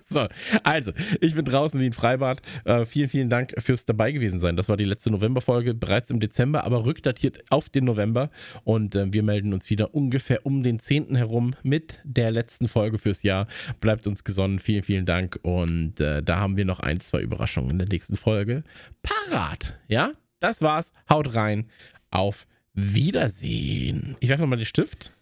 so, 0.09 0.27
also, 0.63 0.93
ich 1.21 1.35
bin 1.35 1.45
draußen 1.45 1.81
wie 1.81 1.87
ein 1.87 1.93
Freibad. 1.93 2.41
Äh, 2.65 2.85
vielen, 2.87 3.09
vielen 3.09 3.31
Dank 3.31 3.55
fürs 3.59 3.85
dabei 3.85 4.13
gewesen 4.13 4.41
sein. 4.41 4.57
Das 4.57 4.69
war 4.69 4.77
die 4.77 4.85
letzte 4.85 5.11
Novemberfolge, 5.11 5.75
bereits 5.75 6.11
im 6.11 6.21
Dezember, 6.21 6.65
aber 6.65 6.85
rückdatiert 6.85 7.45
auf 7.51 7.69
den 7.69 7.85
November. 7.85 8.31
Und 8.65 8.95
äh, 8.95 9.13
wir 9.13 9.23
melden 9.23 9.53
uns 9.53 9.71
wieder 9.71 9.95
ungefähr 9.95 10.45
um 10.47 10.63
den 10.63 10.79
10. 10.79 11.15
herum 11.15 11.55
mit 11.63 12.01
der 12.05 12.31
letzten 12.31 12.69
Folge 12.69 12.99
fürs 12.99 13.23
Jahr. 13.23 13.47
Bleibt 13.81 14.07
uns 14.07 14.25
gesonnen. 14.25 14.59
Vielen, 14.59 14.83
vielen 14.83 15.07
Dank. 15.07 15.39
Und 15.43 16.01
äh, 16.01 16.23
da 16.23 16.39
haben 16.39 16.57
wir 16.57 16.65
noch 16.65 16.81
ein, 16.81 17.01
zwei 17.01 17.21
Überraschungen 17.21 17.71
in 17.71 17.79
der 17.79 17.89
nächsten 17.89 18.17
Folge. 18.17 18.65
Parat. 19.03 19.79
Ja, 19.89 20.13
das 20.41 20.63
war's. 20.63 20.93
Haut 21.09 21.35
rein. 21.35 21.71
Auf 22.11 22.47
Wiedersehen. 22.75 24.17
Ich 24.21 24.29
werfe 24.29 24.47
mal 24.47 24.57
den 24.57 24.65
Stift. 24.65 25.13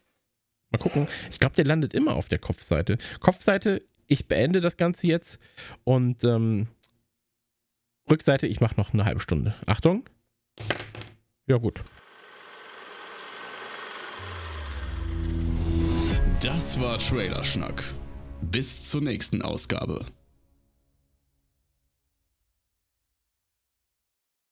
Mal 0.76 0.82
gucken. 0.82 1.08
Ich 1.30 1.38
glaube, 1.38 1.54
der 1.54 1.64
landet 1.64 1.94
immer 1.94 2.16
auf 2.16 2.28
der 2.28 2.38
Kopfseite. 2.38 2.98
Kopfseite, 3.20 3.82
ich 4.06 4.28
beende 4.28 4.60
das 4.60 4.76
Ganze 4.76 5.06
jetzt. 5.06 5.38
Und 5.84 6.22
ähm, 6.22 6.66
Rückseite, 8.10 8.46
ich 8.46 8.60
mache 8.60 8.76
noch 8.76 8.92
eine 8.92 9.06
halbe 9.06 9.20
Stunde. 9.20 9.54
Achtung. 9.64 10.04
Ja, 11.46 11.56
gut. 11.56 11.82
Das 16.40 16.78
war 16.78 16.98
Trailerschnack. 16.98 17.82
Bis 18.42 18.90
zur 18.90 19.00
nächsten 19.00 19.40
Ausgabe. 19.40 20.04